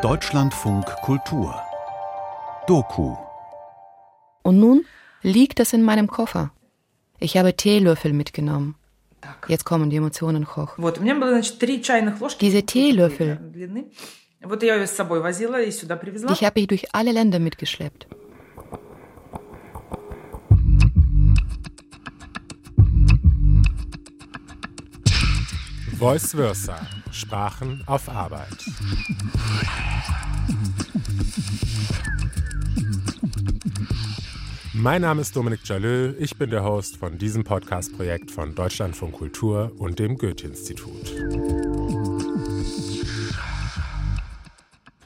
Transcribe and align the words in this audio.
Deutschlandfunk 0.00 0.86
Kultur 1.02 1.54
Doku 2.66 3.14
Und 4.42 4.58
nun 4.58 4.86
liegt 5.20 5.60
es 5.60 5.74
in 5.74 5.82
meinem 5.82 6.06
Koffer. 6.06 6.50
Ich 7.18 7.36
habe 7.36 7.54
Teelöffel 7.54 8.14
mitgenommen. 8.14 8.76
Jetzt 9.48 9.64
kommen 9.64 9.90
die 9.90 9.96
Emotionen 9.96 10.46
hoch. 10.56 10.78
Diese 12.40 12.62
Teelöffel, 12.62 13.38
die 13.54 14.72
habe 16.46 16.60
ich 16.60 16.66
durch 16.68 16.94
alle 16.94 17.12
Länder 17.12 17.38
mitgeschleppt. 17.38 18.06
Voice 25.98 26.30
Versa. 26.34 26.80
Sprachen 27.12 27.82
auf 27.86 28.08
Arbeit. 28.08 28.64
Mein 34.72 35.02
Name 35.02 35.20
ist 35.20 35.36
Dominik 35.36 35.60
Jalö, 35.64 36.14
ich 36.18 36.36
bin 36.36 36.50
der 36.50 36.64
Host 36.64 36.96
von 36.96 37.18
diesem 37.18 37.44
Podcast-Projekt 37.44 38.30
von 38.30 38.54
Deutschlandfunk 38.54 39.14
Kultur 39.14 39.70
und 39.78 39.98
dem 39.98 40.16
Goethe-Institut. 40.16 41.12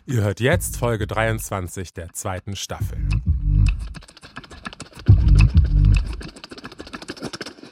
Ihr 0.06 0.22
hört 0.22 0.38
jetzt 0.40 0.76
Folge 0.76 1.08
23 1.08 1.92
der 1.92 2.12
zweiten 2.12 2.54
Staffel. 2.54 2.98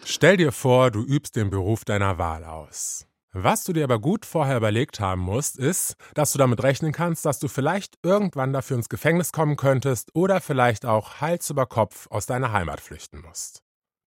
Stell 0.05 0.37
dir 0.37 0.53
vor, 0.53 0.91
du 0.91 1.03
übst 1.05 1.37
den 1.37 1.51
Beruf 1.51 1.85
deiner 1.85 2.19
Wahl 2.19 2.45
aus. 2.45 3.07
Was 3.37 3.65
du 3.65 3.73
dir 3.73 3.83
aber 3.83 3.99
gut 3.99 4.27
vorher 4.27 4.57
überlegt 4.57 5.01
haben 5.01 5.21
musst, 5.21 5.59
ist, 5.59 5.97
dass 6.15 6.31
du 6.31 6.39
damit 6.39 6.63
rechnen 6.63 6.93
kannst, 6.93 7.25
dass 7.25 7.41
du 7.41 7.49
vielleicht 7.49 7.99
irgendwann 8.05 8.53
dafür 8.53 8.77
ins 8.77 8.89
Gefängnis 8.89 9.33
kommen 9.33 9.57
könntest 9.57 10.15
oder 10.15 10.41
vielleicht 10.41 10.87
auch 10.87 11.21
Hals 11.21 11.51
über 11.51 11.67
Kopf 11.67 12.07
aus 12.13 12.27
deiner 12.27 12.53
Heimat 12.53 12.81
flüchten 12.81 13.23
musst. 13.23 13.59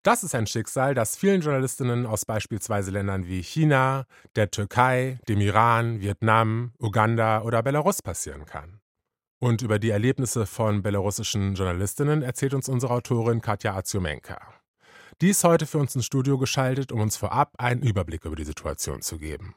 Das 0.02 0.24
ist 0.24 0.34
ein 0.34 0.48
Schicksal, 0.48 0.94
das 0.94 1.16
vielen 1.16 1.40
Journalistinnen 1.40 2.04
aus 2.04 2.24
beispielsweise 2.24 2.90
Ländern 2.90 3.28
wie 3.28 3.44
China, 3.44 4.06
der 4.34 4.50
Türkei, 4.50 5.20
dem 5.28 5.40
Iran, 5.40 6.00
Vietnam, 6.00 6.72
Uganda 6.80 7.42
oder 7.42 7.62
Belarus 7.62 8.02
passieren 8.02 8.44
kann. 8.44 8.80
Und 9.40 9.62
über 9.62 9.78
die 9.78 9.90
Erlebnisse 9.90 10.46
von 10.46 10.82
belarussischen 10.82 11.54
Journalistinnen 11.54 12.22
erzählt 12.22 12.54
uns 12.54 12.68
unsere 12.68 12.92
Autorin 12.92 13.40
Katja 13.40 13.76
Aziomenka. 13.76 14.61
Die 15.22 15.28
ist 15.28 15.44
heute 15.44 15.66
für 15.66 15.78
uns 15.78 15.94
ins 15.94 16.04
Studio 16.04 16.36
geschaltet, 16.36 16.90
um 16.90 16.98
uns 16.98 17.16
vorab 17.16 17.52
einen 17.56 17.80
Überblick 17.80 18.24
über 18.24 18.34
die 18.34 18.42
Situation 18.42 19.02
zu 19.02 19.18
geben. 19.18 19.54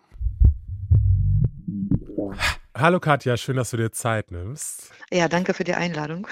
Hallo 2.77 2.99
Katja, 2.99 3.35
schön, 3.35 3.55
dass 3.55 3.71
du 3.71 3.77
dir 3.77 3.91
Zeit 3.91 4.29
nimmst. 4.29 4.91
Ja, 5.11 5.27
danke 5.27 5.55
für 5.55 5.63
die 5.63 5.73
Einladung. 5.73 6.27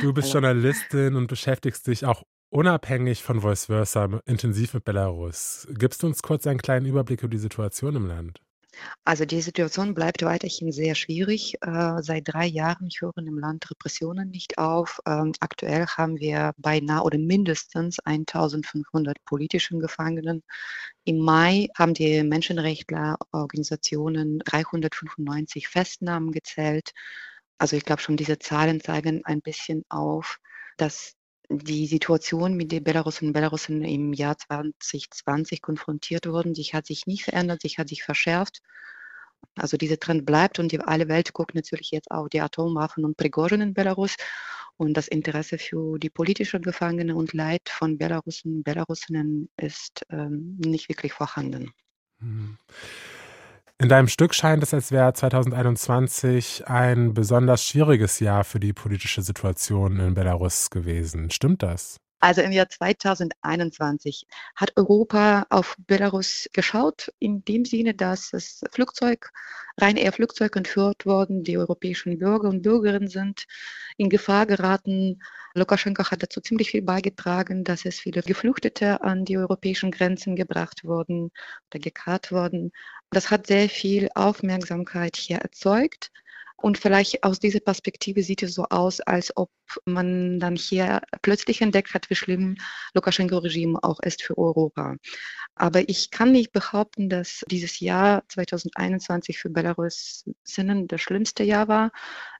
Du 0.00 0.12
bist 0.12 0.34
Hallo. 0.34 0.46
Journalistin 0.46 1.14
und 1.14 1.28
beschäftigst 1.28 1.86
dich 1.86 2.04
auch 2.04 2.24
unabhängig 2.50 3.22
von 3.22 3.42
Voice 3.42 3.66
Versa 3.66 4.08
intensiv 4.26 4.74
mit 4.74 4.84
Belarus. 4.84 5.68
Gibst 5.70 6.02
du 6.02 6.08
uns 6.08 6.20
kurz 6.20 6.44
einen 6.48 6.58
kleinen 6.58 6.86
Überblick 6.86 7.22
über 7.22 7.30
die 7.30 7.38
Situation 7.38 7.94
im 7.94 8.08
Land? 8.08 8.40
Also 9.04 9.24
die 9.24 9.40
Situation 9.40 9.94
bleibt 9.94 10.22
weiterhin 10.22 10.72
sehr 10.72 10.94
schwierig. 10.94 11.54
Äh, 11.62 12.02
seit 12.02 12.28
drei 12.28 12.46
Jahren 12.46 12.88
hören 12.98 13.26
im 13.26 13.38
Land 13.38 13.70
Repressionen 13.70 14.30
nicht 14.30 14.58
auf. 14.58 15.00
Ähm, 15.06 15.32
aktuell 15.40 15.86
haben 15.86 16.18
wir 16.18 16.52
beinahe 16.56 17.02
oder 17.02 17.18
mindestens 17.18 17.98
1500 18.00 19.22
politischen 19.24 19.80
Gefangenen. 19.80 20.42
Im 21.04 21.18
Mai 21.18 21.68
haben 21.76 21.94
die 21.94 22.22
Menschenrechtlerorganisationen 22.22 24.40
395 24.40 25.68
Festnahmen 25.68 26.32
gezählt. 26.32 26.92
Also 27.58 27.76
ich 27.76 27.84
glaube 27.84 28.02
schon, 28.02 28.16
diese 28.16 28.38
Zahlen 28.38 28.80
zeigen 28.80 29.24
ein 29.24 29.40
bisschen 29.40 29.84
auf, 29.88 30.38
dass 30.76 31.14
die 31.48 31.86
Situation, 31.86 32.56
mit 32.56 32.72
der 32.72 32.80
Belarusinnen 32.80 33.30
und 33.30 33.34
Belarusen 33.34 33.82
im 33.82 34.12
Jahr 34.12 34.36
2020 34.38 35.60
konfrontiert 35.62 36.26
wurden, 36.26 36.54
die 36.54 36.64
hat 36.64 36.86
sich 36.86 37.06
nicht 37.06 37.24
verändert, 37.24 37.62
sie 37.62 37.74
hat 37.76 37.88
sich 37.88 38.02
verschärft. 38.02 38.60
Also 39.56 39.76
dieser 39.76 39.98
Trend 40.00 40.24
bleibt 40.24 40.58
und 40.58 40.72
die, 40.72 40.80
alle 40.80 41.08
Welt 41.08 41.32
guckt 41.32 41.54
natürlich 41.54 41.90
jetzt 41.90 42.10
auf 42.10 42.28
die 42.28 42.40
Atomwaffen 42.40 43.04
und 43.04 43.16
Prigozhin 43.16 43.60
in 43.60 43.74
Belarus 43.74 44.16
und 44.76 44.94
das 44.94 45.06
Interesse 45.08 45.58
für 45.58 45.98
die 45.98 46.10
politischen 46.10 46.62
Gefangenen 46.62 47.14
und 47.14 47.32
Leid 47.32 47.68
von 47.68 47.98
Belarusen 47.98 48.56
und 48.56 48.64
Belarusinnen 48.64 49.48
ist 49.56 50.04
ähm, 50.10 50.56
nicht 50.64 50.88
wirklich 50.88 51.12
vorhanden. 51.12 51.72
Mhm. 52.18 52.58
In 53.82 53.88
deinem 53.88 54.06
Stück 54.06 54.34
scheint 54.34 54.62
es, 54.62 54.72
als 54.72 54.92
wäre 54.92 55.12
2021 55.12 56.68
ein 56.68 57.12
besonders 57.12 57.64
schwieriges 57.64 58.20
Jahr 58.20 58.44
für 58.44 58.60
die 58.60 58.72
politische 58.72 59.20
Situation 59.20 59.98
in 59.98 60.14
Belarus 60.14 60.70
gewesen. 60.70 61.28
Stimmt 61.30 61.64
das? 61.64 61.96
Also 62.20 62.40
im 62.40 62.52
Jahr 62.52 62.70
2021 62.70 64.26
hat 64.54 64.72
Europa 64.76 65.44
auf 65.50 65.76
Belarus 65.86 66.48
geschaut, 66.54 67.12
in 67.18 67.44
dem 67.44 67.64
Sinne, 67.66 67.94
dass 67.94 68.30
das 68.30 68.62
Flugzeug, 68.70 69.30
rein 69.78 69.96
eher 69.96 70.12
Flugzeug 70.12 70.56
entführt 70.56 71.04
worden, 71.04 71.42
die 71.42 71.58
europäischen 71.58 72.18
Bürger 72.18 72.48
und 72.48 72.62
Bürgerinnen 72.62 73.08
sind 73.08 73.44
in 73.98 74.08
Gefahr 74.08 74.46
geraten. 74.46 75.20
Lukaschenko 75.54 76.10
hat 76.10 76.22
dazu 76.22 76.40
ziemlich 76.40 76.70
viel 76.70 76.80
beigetragen, 76.82 77.62
dass 77.62 77.84
es 77.84 78.00
viele 78.00 78.22
Geflüchtete 78.22 79.02
an 79.02 79.24
die 79.26 79.36
europäischen 79.36 79.90
Grenzen 79.90 80.34
gebracht 80.34 80.84
wurden 80.84 81.30
oder 81.70 81.78
gekarrt 81.80 82.32
wurden. 82.32 82.72
Das 83.14 83.30
hat 83.30 83.46
sehr 83.46 83.68
viel 83.68 84.08
Aufmerksamkeit 84.14 85.16
hier 85.16 85.38
erzeugt. 85.38 86.10
Und 86.56 86.78
vielleicht 86.78 87.24
aus 87.24 87.38
dieser 87.40 87.60
Perspektive 87.60 88.22
sieht 88.22 88.42
es 88.42 88.54
so 88.54 88.64
aus, 88.70 89.00
als 89.00 89.36
ob 89.36 89.50
man 89.84 90.40
dann 90.40 90.56
hier 90.56 91.02
plötzlich 91.20 91.60
entdeckt 91.60 91.94
hat, 91.94 92.08
wie 92.10 92.14
schlimm 92.14 92.56
Lukaschenko-Regime 92.94 93.78
auch 93.82 94.00
ist 94.00 94.22
für 94.22 94.38
Europa. 94.38 94.96
Aber 95.54 95.88
ich 95.88 96.10
kann 96.10 96.32
nicht 96.32 96.52
behaupten, 96.52 97.08
dass 97.08 97.44
dieses 97.50 97.80
Jahr 97.80 98.24
2021 98.28 99.38
für 99.38 99.50
Belarus 99.50 100.24
Sinnen 100.42 100.88
das 100.88 101.00
schlimmste 101.02 101.44
Jahr 101.44 101.68
war, 101.68 101.92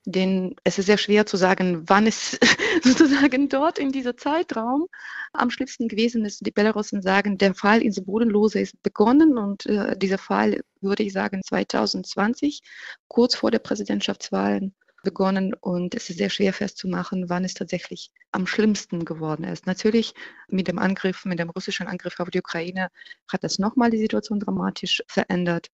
denn 0.04 0.54
es 0.64 0.78
ist 0.78 0.86
sehr 0.86 0.98
schwer 0.98 1.26
zu 1.26 1.36
sagen, 1.36 1.82
wann 1.88 2.06
es 2.06 2.38
sozusagen 2.82 3.48
dort 3.48 3.78
in 3.78 3.90
diesem 3.90 4.16
Zeitraum 4.18 4.86
am 5.32 5.50
schlimmsten 5.50 5.88
gewesen 5.88 6.24
ist. 6.24 6.46
Die 6.46 6.50
Belarusen 6.50 7.02
sagen, 7.02 7.38
der 7.38 7.54
Fall 7.54 7.82
ins 7.82 8.04
Bodenlose 8.04 8.60
ist 8.60 8.82
begonnen 8.82 9.38
und 9.38 9.66
äh, 9.66 9.96
dieser 9.96 10.18
Fall, 10.18 10.62
würde 10.80 11.02
ich 11.02 11.12
sagen, 11.12 11.42
2020, 11.42 12.60
kurz 13.08 13.34
vor 13.34 13.50
der 13.50 13.60
Präsidentschaftswahl 13.60 14.70
begonnen 15.04 15.54
und 15.54 15.94
es 15.94 16.10
ist 16.10 16.18
sehr 16.18 16.30
schwer 16.30 16.52
festzumachen, 16.52 17.28
wann 17.28 17.44
es 17.44 17.54
tatsächlich 17.54 18.10
am 18.32 18.46
schlimmsten 18.46 19.04
geworden 19.04 19.44
ist. 19.44 19.66
Natürlich 19.66 20.14
mit 20.48 20.66
dem 20.66 20.78
Angriff, 20.78 21.24
mit 21.24 21.38
dem 21.38 21.50
russischen 21.50 21.86
Angriff 21.86 22.18
auf 22.18 22.30
die 22.30 22.40
Ukraine 22.40 22.88
hat 23.30 23.44
das 23.44 23.58
nochmal 23.58 23.90
die 23.90 23.98
Situation 23.98 24.40
dramatisch 24.40 25.02
verändert. 25.06 25.68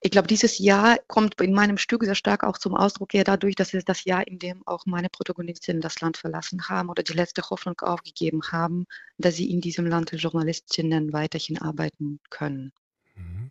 Ich 0.00 0.10
glaube, 0.10 0.28
dieses 0.28 0.58
Jahr 0.58 0.98
kommt 1.06 1.40
in 1.40 1.52
meinem 1.52 1.78
Stück 1.78 2.04
sehr 2.04 2.14
stark 2.14 2.44
auch 2.44 2.58
zum 2.58 2.74
Ausdruck, 2.74 3.14
ja 3.14 3.24
dadurch, 3.24 3.54
dass 3.54 3.74
es 3.74 3.84
das 3.84 4.04
Jahr, 4.04 4.26
in 4.26 4.38
dem 4.38 4.62
auch 4.66 4.86
meine 4.86 5.08
Protagonistinnen 5.08 5.80
das 5.80 6.00
Land 6.00 6.16
verlassen 6.16 6.68
haben 6.68 6.88
oder 6.88 7.02
die 7.02 7.14
letzte 7.14 7.42
Hoffnung 7.42 7.78
aufgegeben 7.80 8.40
haben, 8.50 8.86
dass 9.18 9.36
sie 9.36 9.50
in 9.50 9.60
diesem 9.60 9.86
Land 9.86 10.12
als 10.12 10.22
Journalistinnen 10.22 11.12
weiterhin 11.12 11.58
arbeiten 11.60 12.20
können. 12.30 12.72
Mhm. 13.14 13.50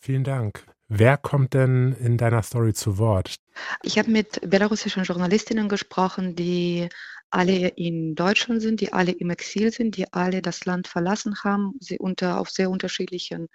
Vielen 0.00 0.24
Dank. 0.24 0.64
Wer 0.88 1.16
kommt 1.16 1.54
denn 1.54 1.92
in 1.98 2.16
deiner 2.16 2.42
Story 2.42 2.72
zu 2.72 2.98
Wort? 2.98 3.34
Ich 3.82 3.98
habe 3.98 4.10
mit 4.10 4.40
belarussischen 4.48 5.02
Journalistinnen 5.02 5.68
gesprochen, 5.68 6.36
die 6.36 6.88
alle 7.30 7.68
in 7.68 8.14
Deutschland 8.14 8.62
sind, 8.62 8.80
die 8.80 8.92
alle 8.92 9.10
im 9.10 9.30
Exil 9.30 9.72
sind, 9.72 9.96
die 9.96 10.12
alle 10.12 10.42
das 10.42 10.64
Land 10.64 10.86
verlassen 10.86 11.42
haben, 11.42 11.74
sie 11.80 11.98
unter 11.98 12.38
auf 12.38 12.50
sehr 12.50 12.70
unterschiedlichen 12.70 13.48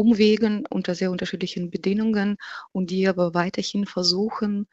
Umwegen, 0.00 0.64
unter 0.70 0.94
sehr 0.94 1.10
unterschiedlichen 1.10 1.70
Bedingungen 1.70 2.38
und 2.72 2.90
die 2.90 3.06
aber 3.06 3.34
weiterhin 3.34 3.84
versuchen, 3.84 4.66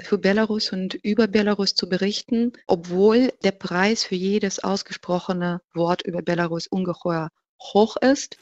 für 0.00 0.18
Belarus 0.18 0.72
und 0.72 0.94
über 0.94 1.28
Belarus 1.28 1.76
zu 1.76 1.88
berichten, 1.88 2.52
obwohl 2.66 3.32
der 3.44 3.52
Preis 3.52 4.02
für 4.02 4.16
jedes 4.16 4.64
ausgesprochene 4.64 5.60
Wort 5.72 6.02
über 6.02 6.22
Belarus 6.22 6.66
ungeheuer 6.66 7.28
hoch 7.62 7.96
ist, 7.96 8.38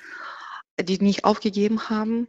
die 0.80 0.98
nicht 0.98 1.24
aufgegeben 1.24 1.90
haben 1.90 2.28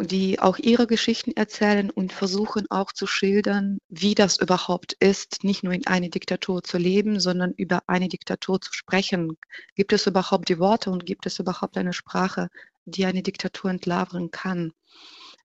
die 0.00 0.40
auch 0.40 0.58
ihre 0.58 0.86
Geschichten 0.86 1.32
erzählen 1.36 1.90
und 1.90 2.12
versuchen 2.12 2.66
auch 2.68 2.92
zu 2.92 3.06
schildern, 3.06 3.78
wie 3.88 4.14
das 4.14 4.38
überhaupt 4.38 4.94
ist, 4.94 5.44
nicht 5.44 5.62
nur 5.62 5.72
in 5.72 5.86
einer 5.86 6.08
Diktatur 6.08 6.62
zu 6.62 6.78
leben, 6.78 7.20
sondern 7.20 7.52
über 7.52 7.82
eine 7.86 8.08
Diktatur 8.08 8.60
zu 8.60 8.72
sprechen. 8.72 9.36
Gibt 9.76 9.92
es 9.92 10.06
überhaupt 10.06 10.48
die 10.48 10.58
Worte 10.58 10.90
und 10.90 11.06
gibt 11.06 11.26
es 11.26 11.38
überhaupt 11.38 11.76
eine 11.76 11.92
Sprache, 11.92 12.48
die 12.84 13.06
eine 13.06 13.22
Diktatur 13.22 13.70
entlarven 13.70 14.30
kann? 14.30 14.72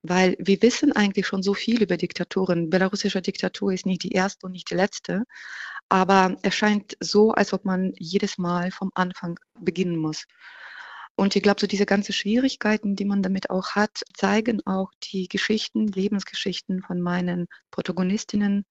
Weil 0.02 0.36
wir 0.40 0.62
wissen 0.62 0.94
eigentlich 0.94 1.28
schon 1.28 1.44
so 1.44 1.54
viel 1.54 1.84
über 1.84 1.98
Diktaturen. 1.98 2.70
Belarussische 2.70 3.22
Diktatur 3.22 3.74
ist 3.74 3.86
nicht 3.86 4.04
die 4.04 4.12
erste 4.14 4.46
und 4.46 4.54
nicht 4.54 4.70
die 4.70 4.76
letzte, 4.76 5.24
aber 5.90 6.38
es 6.44 6.56
scheint 6.56 6.96
so, 7.00 7.32
als 7.32 7.52
ob 7.54 7.66
man 7.66 7.94
jedes 7.98 8.38
Mal 8.38 8.72
vom 8.72 8.92
Anfang 8.94 9.40
beginnen 9.60 9.98
muss. 9.98 10.26
Und 11.16 11.36
ich 11.36 11.44
glaube, 11.44 11.60
so 11.60 11.68
diese 11.68 11.86
ganzen 11.86 12.14
Schwierigkeiten, 12.14 12.96
die 12.96 13.04
man 13.04 13.22
damit 13.22 13.50
auch 13.50 13.72
hat, 13.72 14.04
zeigen 14.14 14.66
auch 14.66 14.90
die 15.04 15.28
Geschichten, 15.28 15.88
Lebensgeschichten 15.88 16.82
von 16.82 17.02
meinen 17.02 17.48
Protagonistinnen, 17.72 18.66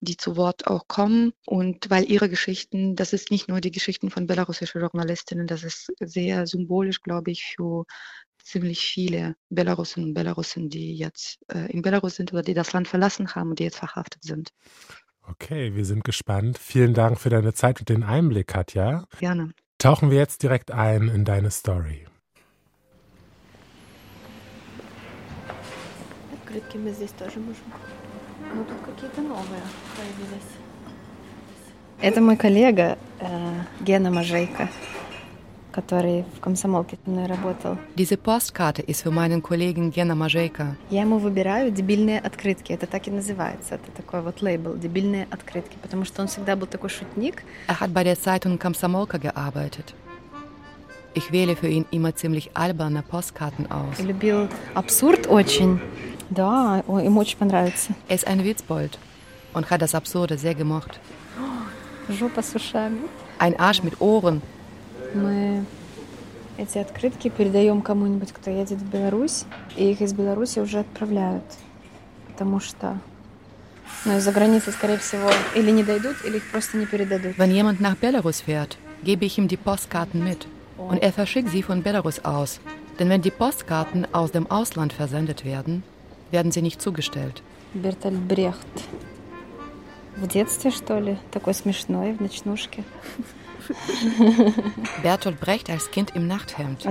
die 0.00 0.16
zu 0.16 0.36
Wort 0.36 0.66
auch 0.66 0.88
kommen. 0.88 1.32
Und 1.46 1.90
weil 1.90 2.10
ihre 2.10 2.28
Geschichten, 2.28 2.96
das 2.96 3.12
ist 3.12 3.30
nicht 3.30 3.48
nur 3.48 3.60
die 3.60 3.70
Geschichten 3.70 4.10
von 4.10 4.26
belarussischen 4.26 4.80
Journalistinnen, 4.80 5.46
das 5.46 5.64
ist 5.64 5.92
sehr 6.00 6.46
symbolisch, 6.46 7.02
glaube 7.02 7.30
ich, 7.30 7.44
für 7.44 7.84
ziemlich 8.42 8.80
viele 8.80 9.36
Belarussen 9.50 10.04
und 10.04 10.14
Belarussen, 10.14 10.68
die 10.68 10.96
jetzt 10.96 11.38
äh, 11.52 11.70
in 11.70 11.82
Belarus 11.82 12.16
sind 12.16 12.32
oder 12.32 12.42
die 12.42 12.54
das 12.54 12.72
Land 12.72 12.88
verlassen 12.88 13.34
haben 13.34 13.50
und 13.50 13.58
die 13.58 13.64
jetzt 13.64 13.78
verhaftet 13.78 14.22
sind. 14.24 14.50
Okay, 15.22 15.74
wir 15.76 15.84
sind 15.84 16.02
gespannt. 16.02 16.58
Vielen 16.58 16.94
Dank 16.94 17.20
für 17.20 17.30
deine 17.30 17.54
Zeit 17.54 17.78
und 17.78 17.88
den 17.88 18.02
Einblick, 18.02 18.48
Katja. 18.48 19.06
Gerne. 19.20 19.54
Tauchen 19.78 20.10
wir 20.10 20.18
jetzt 20.18 20.42
direkt 20.42 20.72
ein 20.72 21.08
in 21.08 21.24
deine 21.24 21.50
Story. 21.50 22.06
Открытки 26.52 26.76
мы 26.76 26.92
здесь 26.92 27.12
тоже 27.12 27.38
можем. 27.38 27.64
Ну, 28.53 28.63
тут 28.63 28.77
какие-то 28.85 29.21
новые 29.21 29.61
появились. 29.95 30.51
Это 32.01 32.21
мой 32.21 32.37
коллега 32.37 32.97
э, 33.19 33.61
Гена 33.81 34.11
Мажейко 34.11 34.69
который 35.77 36.25
в 36.35 36.39
комсомолке 36.39 36.97
со 37.05 37.11
мной 37.11 37.27
работал. 37.27 37.77
Diese 37.95 38.17
Postkarte 38.17 38.81
ist 38.81 39.03
für 39.03 39.11
meinen 39.11 39.43
Kollegen 39.43 39.91
Gena 39.91 40.15
Majeka. 40.15 40.75
Я 40.89 41.01
ему 41.01 41.19
выбираю 41.19 41.69
дебильные 41.69 42.19
открытки. 42.19 42.73
Это 42.73 42.87
так 42.87 43.07
и 43.07 43.11
называется. 43.11 43.75
Это 43.75 43.91
такой 43.95 44.21
вот 44.21 44.41
лейбл 44.41 44.73
«Дебильные 44.75 45.27
открытки», 45.29 45.77
потому 45.79 46.03
что 46.03 46.23
он 46.23 46.29
всегда 46.29 46.55
был 46.55 46.65
такой 46.65 46.89
шутник. 46.89 47.43
Er 47.67 47.79
hat 47.79 47.93
bei 47.93 48.03
der 48.03 48.15
Zeitung 48.15 48.57
Komsomolka 48.57 49.19
gearbeitet. 49.19 49.93
Ich 51.13 51.31
wähle 51.31 51.55
für 51.55 51.67
ihn 51.67 51.85
immer 51.91 52.15
ziemlich 52.15 52.49
alberne 52.55 53.03
Postkarten 53.03 53.69
aus. 53.71 53.99
Любил 53.99 54.49
абсурд 54.73 55.27
очень. 55.27 55.79
Да, 56.30 56.82
ему 56.86 57.20
очень 57.20 57.38
понравится. 57.38 57.92
Er 58.08 58.16
ist 58.16 58.26
ein 58.26 58.44
Witzbold 58.44 58.98
und 59.54 59.70
hat 59.70 59.82
das 59.82 59.94
Absurde 59.94 60.38
sehr 60.38 60.54
gemocht. 60.54 60.98
Жопа 62.08 62.42
с 62.42 62.54
ушами. 62.54 62.98
Ein 63.38 63.58
Arsch 63.58 63.82
mit 63.82 64.00
Ohren, 64.00 64.42
Мы 65.14 65.64
эти 66.56 66.78
открытки 66.78 67.28
передаем 67.28 67.82
кому-нибудь, 67.82 68.32
кто 68.32 68.50
едет 68.50 68.78
в 68.78 68.90
Беларусь, 68.90 69.44
и 69.76 69.90
их 69.90 70.00
из 70.00 70.12
Беларуси 70.12 70.58
уже 70.58 70.80
отправляют, 70.80 71.44
потому 72.28 72.60
что 72.60 72.98
ну, 74.04 74.16
из-за 74.16 74.32
границы, 74.32 74.72
скорее 74.72 74.98
всего, 74.98 75.30
или 75.54 75.70
не 75.70 75.84
дойдут, 75.84 76.16
или 76.24 76.38
их 76.38 76.50
просто 76.50 76.76
не 76.76 76.86
передадут. 76.86 77.36
Wenn 77.36 77.50
jemand 77.50 77.80
nach 77.80 77.96
Belarus 77.96 78.40
fährt, 78.40 78.78
gebe 79.02 79.24
ich 79.24 79.38
ihm 79.38 79.48
die 79.48 79.56
Postkarten 79.56 80.22
mit 80.24 80.46
und 80.76 81.02
er 81.02 81.12
verschickt 81.12 81.50
sie 81.50 81.62
von 81.62 81.82
Belarus 81.82 82.24
aus. 82.24 82.60
Denn 82.98 83.08
wenn 83.08 83.22
die 83.22 83.30
Postkarten 83.30 84.06
aus 84.12 84.32
dem 84.32 84.50
Ausland 84.50 84.92
versendet 84.92 85.44
werden, 85.44 85.82
werden 86.30 86.52
sie 86.52 86.62
nicht 86.62 86.80
zugestellt. 86.80 87.42
Бертольд 87.74 88.18
Брехт. 88.18 88.66
В 90.16 90.26
детстве, 90.26 90.70
что 90.70 90.98
ли? 90.98 91.18
Такой 91.30 91.54
смешной, 91.54 92.12
в 92.12 92.20
ночнушке. 92.20 92.84
Bertolt 95.02 95.38
Brecht 95.40 95.70
als 95.70 95.90
Kind 95.90 96.14
im 96.14 96.26
Nachthemd. 96.26 96.86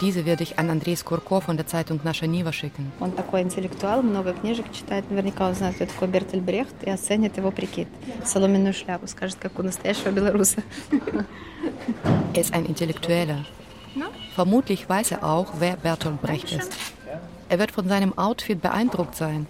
Diese 0.00 0.24
werde 0.24 0.44
ich 0.44 0.58
an 0.58 0.70
Andrei 0.70 0.94
Skurko 0.94 1.40
von 1.40 1.56
der 1.56 1.66
Zeitung 1.66 2.00
Nascha 2.04 2.26
Niva 2.26 2.52
schicken. 2.52 2.92
Он 3.00 3.10
такой 3.10 3.42
интеллектуал, 3.42 4.02
много 4.02 4.32
книжек 4.32 4.70
читает. 4.72 5.10
Наверняка 5.10 5.48
он 5.48 5.54
знает, 5.54 5.74
кто 5.74 5.86
такой 5.86 6.08
Бертель 6.08 6.40
Брехт 6.40 6.74
и 6.82 6.90
оценит 6.90 7.36
его 7.36 7.50
прикид. 7.50 7.88
Соломенную 8.24 8.72
шляпу, 8.72 9.08
скажет, 9.08 9.38
как 9.40 9.58
у 9.58 9.62
настоящего 9.62 10.10
белоруса. 10.10 10.62
Er 12.32 12.40
ist 12.40 12.54
ein 12.54 12.66
Intellektueller. 12.66 13.44
Vermutlich 14.37 14.87
weiß 14.87 15.13
er 15.13 15.23
auch, 15.23 15.53
wer 15.57 15.77
Bertolt 15.77 16.21
Brecht 16.21 16.51
ist. 16.51 16.71
Er 17.49 17.57
wird 17.57 17.71
von 17.71 17.89
seinem 17.89 18.15
Outfit 18.19 18.61
beeindruckt 18.61 19.15
sein 19.15 19.47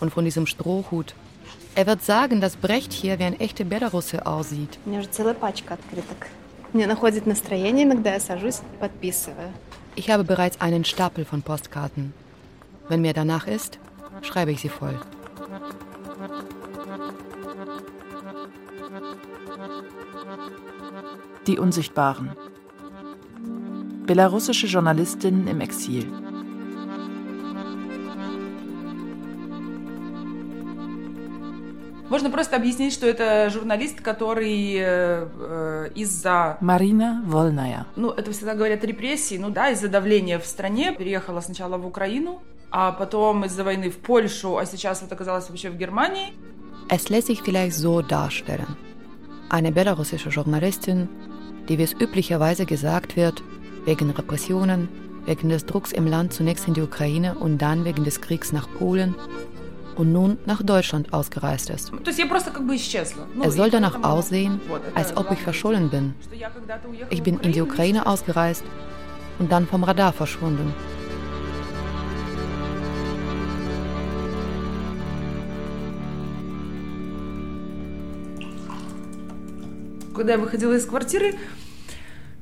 und 0.00 0.14
von 0.14 0.24
diesem 0.24 0.46
Strohhut 0.46 1.14
er 1.74 1.86
wird 1.86 2.02
sagen, 2.02 2.40
dass 2.40 2.56
Brecht 2.56 2.94
hier 2.94 3.18
wie 3.18 3.24
ein 3.24 3.38
echter 3.38 3.64
Belarusse 3.64 4.24
aussieht. 4.24 4.78
Ich 9.94 10.10
habe 10.10 10.24
bereits 10.24 10.60
einen 10.62 10.84
Stapel 10.86 11.26
von 11.26 11.42
Postkarten. 11.42 12.14
Wenn 12.88 13.02
mir 13.02 13.12
danach 13.12 13.46
ist, 13.46 13.78
schreibe 14.22 14.52
ich 14.52 14.62
sie 14.62 14.70
voll. 14.70 14.98
Die 21.46 21.58
Unsichtbaren 21.58 22.30
Belarussische 24.05 24.67
Journalistinnen 24.67 25.47
im 25.47 25.61
Exil. 25.61 26.07
Можно 32.09 32.31
просто 32.31 32.55
объяснить, 32.55 32.91
что 32.91 33.05
это 33.05 33.51
журналист, 33.51 34.01
который 34.01 34.73
э, 34.77 35.27
э, 35.39 35.89
из-за... 35.93 36.57
Марина 36.59 37.21
Вольная. 37.25 37.85
Ну, 37.95 38.09
это 38.09 38.31
всегда 38.31 38.55
говорят 38.55 38.83
репрессии. 38.83 39.37
Ну 39.37 39.51
да, 39.51 39.69
из-за 39.69 39.89
давления 39.89 40.39
в 40.39 40.45
стране. 40.45 40.95
Переехала 40.97 41.39
сначала 41.41 41.77
в 41.77 41.85
Украину, 41.85 42.41
а 42.71 42.91
потом 42.93 43.45
из-за 43.45 43.63
войны 43.63 43.91
в 43.91 43.97
Польшу, 43.97 44.57
а 44.57 44.65
сейчас 44.65 45.03
вот 45.03 45.11
оказалась 45.11 45.49
вообще 45.49 45.69
в 45.69 45.77
Германии. 45.77 46.33
Es 46.89 47.09
lässt 47.09 47.27
sich 47.27 47.43
vielleicht 47.43 47.77
so 47.77 48.01
darstellen. 48.01 48.75
Eine 49.51 49.71
belarussische 49.71 50.29
Journalistin, 50.29 51.07
die, 51.67 51.77
wie 51.77 51.83
es 51.83 51.93
üblicherweise 51.93 52.65
gesagt 52.65 53.15
wird, 53.15 53.43
wegen 53.85 54.09
Repressionen, 54.11 54.89
wegen 55.25 55.49
des 55.49 55.65
Drucks 55.65 55.91
im 55.91 56.07
Land 56.07 56.33
zunächst 56.33 56.67
in 56.67 56.73
die 56.73 56.81
Ukraine 56.81 57.35
und 57.35 57.57
dann 57.59 57.85
wegen 57.85 58.03
des 58.03 58.21
Kriegs 58.21 58.51
nach 58.51 58.67
Polen 58.77 59.15
und 59.95 60.13
nun 60.13 60.37
nach 60.45 60.63
Deutschland 60.63 61.13
ausgereist 61.13 61.69
ist. 61.69 61.91
Es 63.41 63.55
soll 63.55 63.69
danach 63.69 64.03
aussehen, 64.03 64.61
als 64.95 65.15
ob 65.17 65.31
ich 65.31 65.41
verschollen 65.41 65.89
bin. 65.89 66.13
Ich 67.09 67.21
bin 67.21 67.39
in 67.41 67.51
die 67.51 67.61
Ukraine 67.61 68.05
ausgereist 68.05 68.63
und 69.39 69.51
dann 69.51 69.67
vom 69.67 69.83
Radar 69.83 70.13
verschwunden. 70.13 70.73
Когда 80.19 80.33
я 80.33 80.37
выходила 80.37 80.73
из 80.73 80.85
квартиры, 80.85 81.35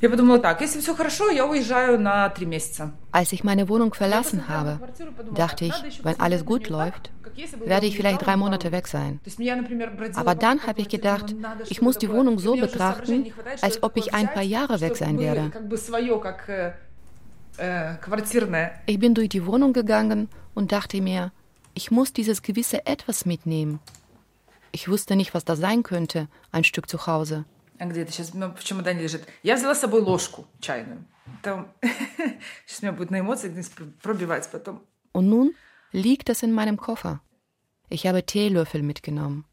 Я 0.01 0.09
подумала 0.09 0.37
так, 0.37 0.61
если 0.61 0.79
все 0.79 0.95
хорошо, 0.95 1.29
я 1.31 1.45
уезжаю 1.47 1.99
на 1.99 2.29
три 2.29 2.45
месяца. 2.45 2.91
Als 3.11 3.33
ich 3.33 3.43
meine 3.43 3.67
Wohnung 3.67 3.93
verlassen 3.95 4.47
habe, 4.47 4.79
dachte 5.33 5.65
ich, 5.65 6.03
wenn 6.03 6.19
alles 6.19 6.45
gut 6.45 6.69
läuft, 6.69 7.11
werde 7.65 7.87
ich 7.87 7.95
vielleicht 7.95 8.23
drei 8.23 8.37
Monate 8.37 8.71
weg 8.71 8.87
sein. 8.87 9.19
Aber 10.15 10.35
dann 10.35 10.67
habe 10.67 10.81
ich 10.81 10.89
gedacht, 10.89 11.35
ich 11.67 11.81
muss 11.81 11.97
die 11.97 12.09
Wohnung 12.09 12.37
so 12.37 12.55
betrachten, 12.55 13.33
als 13.61 13.81
ob 13.81 13.97
ich 13.97 14.13
ein 14.13 14.31
paar 14.31 14.43
Jahre 14.43 14.81
weg 14.81 14.97
sein 14.97 15.17
werde. 15.17 15.51
Ich 18.85 18.99
bin 18.99 19.13
durch 19.15 19.29
die 19.29 19.45
Wohnung 19.47 19.73
gegangen 19.73 20.29
und 20.53 20.71
dachte 20.71 21.01
mir, 21.01 21.31
ich 21.73 21.89
muss 21.89 22.13
dieses 22.13 22.43
gewisse 22.43 22.85
Etwas 22.85 23.25
mitnehmen. 23.25 23.79
Ich 24.71 24.87
wusste 24.87 25.15
nicht, 25.15 25.33
was 25.33 25.43
das 25.43 25.59
sein 25.59 25.81
könnte, 25.81 26.27
ein 26.51 26.63
Stück 26.63 26.87
zu 26.87 27.07
Hause. 27.07 27.45
где-то 27.79 28.11
сейчас 28.11 28.31
в 28.33 28.63
чемодане 28.63 29.03
лежит. 29.03 29.27
Я 29.43 29.55
взяла 29.55 29.75
с 29.75 29.79
собой 29.79 30.01
ложку 30.01 30.47
чайную. 30.59 31.05
Там 31.43 31.71
сейчас 32.65 32.81
у 32.81 32.85
меня 32.85 32.93
будет 32.93 33.11
на 33.11 33.19
эмоциях 33.19 33.53
пробивать 34.01 34.49
потом. 34.51 34.81
Und 35.13 35.29
nun 35.29 35.55
liegt 35.91 36.29
das 36.29 36.43
in 36.43 36.53
meinem 36.53 36.77
Koffer. 36.77 37.21
Ich 37.89 38.05
habe 38.05 38.23
Teelöffel 38.23 38.81
mitgenommen. 38.81 39.45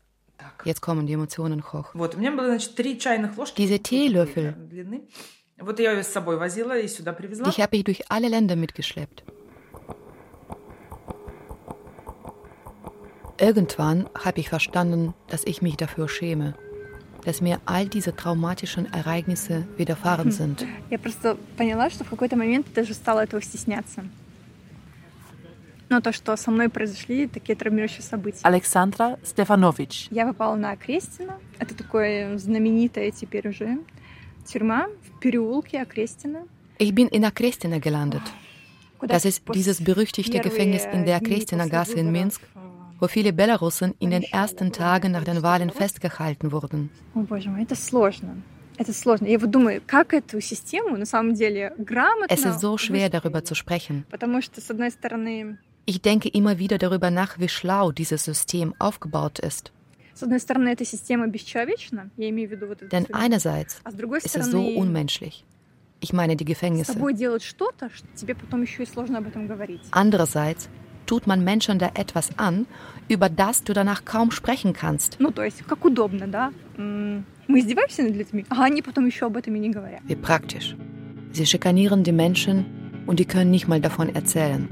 Jetzt 0.65 0.81
kommen 0.81 1.07
die 1.07 1.13
Emotionen 1.13 1.63
hoch. 1.73 1.95
Вот, 1.95 2.17
у 2.17 2.19
меня 2.19 2.33
было, 2.33 2.47
значит, 2.47 2.75
три 2.75 2.99
чайных 2.99 3.37
ложки. 3.37 3.61
Diese 3.61 3.79
Teelöffel. 3.79 4.55
Вот 5.59 5.79
я 5.79 5.93
ее 5.93 6.03
с 6.03 6.09
собой 6.09 6.37
возила 6.37 6.79
и 6.79 6.89
сюда 6.89 7.13
привезла. 7.13 7.49
Die 7.49 7.63
habe 7.63 7.77
ich 7.77 7.85
durch 7.85 8.11
alle 8.11 8.29
Länder 8.29 8.57
mitgeschleppt. 8.57 9.25
Irgendwann 13.39 14.09
habe 14.15 14.41
ich 14.41 14.49
verstanden, 14.49 15.15
dass 15.29 15.45
ich 15.45 15.61
mich 15.61 15.77
dafür 15.77 16.09
schäme 16.09 16.55
dass 17.25 17.41
mir 17.41 17.61
all 17.65 17.89
diese 17.89 18.15
traumatischen 18.15 18.93
Ereignisse 18.93 19.67
widerfahren 19.77 20.31
sind. 20.31 20.67
Я 20.91 20.99
просто 20.99 21.37
поняла, 21.57 21.91
что 21.91 22.05
в 22.05 22.11
какой-то 22.11 22.37
момент 22.37 22.67
даже 22.75 22.95
стала 22.95 23.21
этого 23.21 23.41
стесняться. 23.43 24.05
Но 25.89 26.01
то, 26.01 26.13
что 26.13 26.37
со 26.37 26.51
мной 26.51 26.69
произошли 26.69 27.29
такие 27.29 27.57
травмирующие 27.57 28.03
события. 28.03 28.41
Александра 28.43 29.19
Стефанович. 29.23 30.09
Я 30.11 30.27
попала 30.27 30.57
на 30.57 30.73
Окрестина. 30.73 31.39
Это 31.59 31.75
такое 31.75 32.37
знаменитое 32.39 33.11
теперь 33.11 33.49
уже 33.49 33.79
тюрьма 34.47 34.89
в 35.03 35.21
переулке 35.21 35.83
Окрестина. 35.83 36.47
Ich 36.79 36.93
bin 36.95 37.09
in 37.09 37.25
Akrestina 37.25 37.79
gelandet. 37.79 38.23
Das 39.01 39.25
ist 39.25 39.43
dieses 39.55 39.83
berüchtigte 39.85 40.41
Gefängnis 40.41 40.85
in 40.93 41.05
der 41.05 41.17
Akrestina 41.17 41.67
Gasse 41.67 41.95
in 41.95 42.11
Minsk, 42.11 42.41
wo 43.00 43.08
viele 43.08 43.34
Belarussen 43.34 43.94
in 44.00 44.12
den 44.12 44.24
ersten 44.24 44.72
Tagen 44.72 45.12
nach 45.12 45.24
den 45.24 45.42
Wahlen 45.44 45.70
festgehalten 45.70 46.52
wurden. 46.52 46.90
Es 52.30 52.46
ist 52.46 52.60
so 52.60 52.78
schwer, 52.78 53.10
darüber 53.10 53.44
zu 53.44 53.56
sprechen. 53.56 54.06
Ich 55.86 56.02
denke 56.02 56.30
immer 56.30 56.60
wieder 56.60 56.78
darüber 56.78 57.12
nach, 57.12 57.40
wie 57.40 57.50
schlau 57.50 57.92
dieses 57.92 58.24
System 58.24 58.76
aufgebaut 58.80 59.40
ist. 59.40 59.72
Denn 62.92 63.14
einerseits 63.14 63.82
ist 64.24 64.36
es 64.38 64.52
so 64.52 64.62
unmenschlich. 64.62 65.46
Ich 66.02 66.14
meine 66.14 66.36
die 66.36 66.46
Gefängnisse. 66.46 66.98
Andererseits 69.92 70.70
tut 71.09 71.27
man 71.27 71.45
Menschen 71.45 71.79
da 71.79 71.91
etwas 71.95 72.31
an, 72.39 72.67
über 73.09 73.29
das 73.29 73.63
du 73.65 73.73
danach 73.73 74.05
kaum 74.05 74.31
sprechen 74.31 74.73
kannst. 74.73 75.17
Ну, 75.21 75.31
то 75.31 75.43
есть, 75.45 75.63
как 75.67 75.85
удобно, 75.85 76.27
да? 76.27 76.51
М, 76.79 77.25
Мы 77.47 77.61
издеваемся 77.61 78.03
над 78.03 78.17
людьми, 78.17 78.47
а 78.49 78.65
они 78.65 78.81
потом 78.81 79.05
еще 79.07 79.27
об 79.27 79.37
этом 79.37 79.55
и 79.55 79.59
не 79.59 79.71
говорят. 79.71 80.01
Wie 80.09 80.17
praktisch. 80.17 80.75
Sie 81.33 81.45
schikanieren 81.47 82.03
die 82.03 82.13
Menschen 82.13 82.65
und 83.07 83.19
die 83.21 83.27
können 83.27 83.51
nicht 83.51 83.69
mal 83.69 83.81
davon 83.81 84.09
erzählen. 84.15 84.69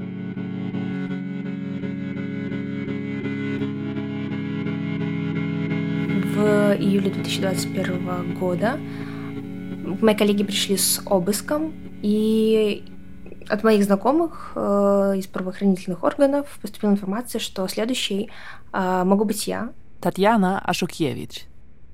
В 6.35 6.75
июле 6.79 7.11
2021 7.11 8.33
года 8.39 8.79
мои 10.01 10.15
коллеги 10.15 10.43
пришли 10.43 10.77
с 10.77 11.01
обыском, 11.05 11.73
и 12.01 12.83
от 13.48 13.64
моих 13.64 13.84
знакомых 13.84 14.52
э, 14.54 15.14
из 15.16 15.26
правоохранительных 15.26 16.02
органов 16.02 16.58
поступила 16.62 16.90
информация, 16.90 17.38
что 17.40 17.66
следующей 17.68 18.30
э, 18.72 19.04
могу 19.04 19.24
быть 19.24 19.46
я. 19.46 19.70
Tatjana 20.00 20.60
Aschukiewicz. 20.64 21.46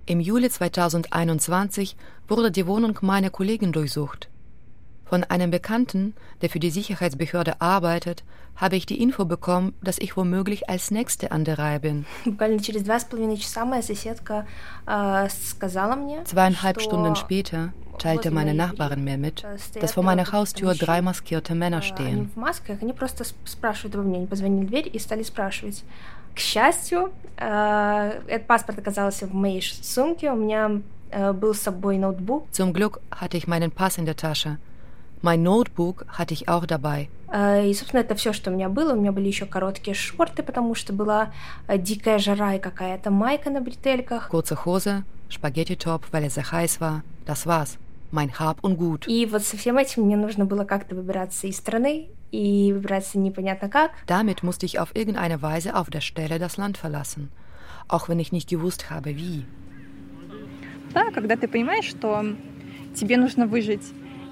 Im 0.07 0.21
Juli 0.21 0.51
2021 0.51 1.97
wurde 2.29 2.51
die 2.51 2.67
Wohnung 2.67 2.99
meiner 3.01 3.31
Kollegin 3.31 3.73
durchsucht. 3.73 4.29
Von 5.06 5.24
einem 5.24 5.50
Bekannten, 5.50 6.14
der 6.42 6.50
für 6.52 6.60
die 6.60 6.70
Sicherheitsbehörde 6.70 7.62
arbeitet, 7.62 8.24
habe 8.56 8.76
ich 8.76 8.86
die 8.86 9.02
Info 9.02 9.26
bekommen, 9.26 9.74
dass 9.82 9.98
ich 9.98 10.16
womöglich 10.16 10.70
als 10.70 10.92
Nächste 10.92 11.32
an 11.32 11.44
der 11.46 11.58
Reihe 11.58 11.80
bin. 11.80 12.06
Буквально 12.26 12.60
через 12.60 12.84
два 12.84 13.00
с 13.00 13.06
половиной 13.06 13.38
часа 13.38 13.66
моя 13.66 13.82
соседка 13.82 14.46
э, 14.86 15.28
сказала 15.30 15.96
мне, 15.96 16.24
Zweieinhalb 16.26 16.80
что 16.80 16.92
Stunden 16.92 17.16
später 17.16 17.74
teilte 17.98 18.30
meine 18.30 18.54
Nachbarin 18.54 19.04
mir 19.04 19.18
mit, 19.18 19.44
dass 19.82 19.94
vor 19.94 20.04
meiner 20.04 20.32
Haustür 20.32 20.76
drei 20.76 21.02
maskierte 21.02 21.56
Männer 21.56 21.78
Они 21.82 21.88
stehen. 21.88 22.30
в 22.36 22.38
масках, 22.38 22.78
они 22.84 22.94
просто 22.94 23.24
сп- 23.24 23.34
спрашивают 23.46 23.96
обо 23.96 24.04
мне, 24.04 24.18
они 24.18 24.28
позвонили 24.28 24.66
в 24.66 24.70
дверь 24.70 24.90
и 24.94 25.00
стали 25.00 25.24
спрашивать. 25.24 25.84
К 26.36 26.40
счастью, 26.40 27.12
э, 27.38 28.22
этот 28.28 28.46
паспорт 28.46 28.78
оказался 28.78 29.26
в 29.26 29.34
моей 29.34 29.62
ш- 29.62 29.76
сумке, 29.84 30.32
у 30.32 30.36
меня 30.36 30.82
э, 31.10 31.34
был 31.34 31.56
с 31.56 31.62
собой 31.62 31.98
ноутбук, 31.98 32.46
Zum 32.52 32.74
Glück 32.74 33.00
hatte 33.10 33.38
ich 33.38 33.48
meinen 33.48 33.72
Pass 33.72 33.98
in 33.98 34.06
der 34.06 34.16
Tasche. 34.16 34.58
Mein 35.22 35.44
Notebook 35.44 36.06
hatte 36.08 36.34
ich 36.34 36.48
auch 36.48 36.66
dabei. 36.66 37.10
Э, 37.32 37.68
И, 37.70 37.74
собственно, 37.74 38.02
это 38.02 38.16
все, 38.16 38.32
что 38.32 38.52
у 38.52 38.54
меня 38.54 38.70
было. 38.70 38.94
У 38.94 38.96
меня 39.00 39.12
были 39.12 39.28
еще 39.28 39.46
короткие 39.46 39.94
шорты, 39.94 40.44
потому 40.44 40.76
что 40.76 40.94
была 40.94 41.34
э, 41.68 41.78
дикая 41.78 42.20
жара 42.20 42.56
и 42.56 42.60
какая-то 42.60 43.12
майка 43.12 43.50
на 43.50 43.60
бретельках. 43.62 44.30
Kurze 44.32 44.58
Hose, 44.66 45.04
Spaghetti-Top, 45.30 46.04
weil 46.12 46.26
es 46.26 46.36
sehr 46.36 46.52
heiß 46.52 46.80
war. 46.80 47.04
Das 47.26 47.46
war's. 47.46 47.78
Mein 48.12 48.32
Hab 48.40 48.64
und 48.64 48.78
Gut. 48.78 49.06
И 49.08 49.26
вот 49.26 49.44
со 49.44 49.58
всем 49.58 49.78
этим 49.78 50.04
мне 50.04 50.16
нужно 50.18 50.46
было 50.46 50.64
как-то 50.64 50.96
выбираться 50.96 51.48
из 51.48 51.58
страны, 51.58 52.08
и 52.32 52.72
выбираться 52.74 53.20
непонятно 53.20 53.70
как. 53.70 53.92
Damit 54.08 54.42
musste 54.42 54.66
ich 54.66 54.80
auf 54.80 54.96
irgendeine 54.96 55.42
Weise 55.42 55.76
auf 55.76 55.90
der 55.90 56.02
Stelle 56.02 56.40
das 56.40 56.58
Land 56.58 56.78
verlassen. 56.78 57.30
Auch 57.88 58.08
wenn 58.08 58.20
ich 58.20 58.32
nicht 58.32 58.50
gewusst 58.50 58.90
habe, 58.90 59.16
wie. 59.18 59.46
Да, 60.94 61.12
когда 61.12 61.36
ты 61.36 61.48
понимаешь, 61.48 61.86
что 61.86 62.24
тебе 62.96 63.18
нужно 63.18 63.46
выжить. 63.48 63.84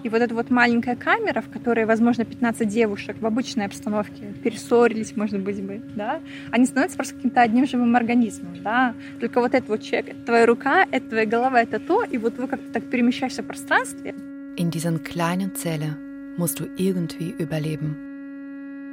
И 0.02 0.08
вот 0.08 0.20
эта 0.20 0.34
вот 0.34 0.50
маленькая 0.50 0.96
камера, 0.96 1.40
в 1.40 1.48
которой, 1.48 1.84
возможно, 1.84 2.24
15 2.24 2.68
девушек 2.68 3.16
в 3.20 3.26
обычной 3.26 3.66
обстановке 3.66 4.34
перессорились, 4.42 5.16
может 5.16 5.40
быть, 5.40 5.62
бы, 5.62 5.80
да, 5.94 6.20
они 6.50 6.66
становятся 6.66 6.96
просто 6.96 7.14
каким-то 7.14 7.40
одним 7.40 7.66
живым 7.66 7.94
организмом, 7.94 8.62
да. 8.62 8.94
Только 9.20 9.40
вот 9.40 9.54
этот 9.54 9.68
вот 9.68 9.82
человек, 9.82 10.10
это 10.10 10.24
твоя 10.24 10.46
рука, 10.46 10.86
это 10.90 11.08
твоя 11.08 11.26
голова, 11.26 11.62
это 11.62 11.78
то, 11.78 12.02
и 12.02 12.18
вот 12.18 12.36
вы 12.38 12.48
как-то 12.48 12.72
так 12.72 12.84
перемещаешься 12.90 13.42
в 13.42 13.46
пространстве. 13.46 14.14
In 14.56 14.70
diesen 14.70 15.02
kleinen 15.02 15.54
Zelle 15.54 15.96
musst 16.36 16.60
du 16.60 16.66
irgendwie 16.76 17.30
überleben. 17.38 17.96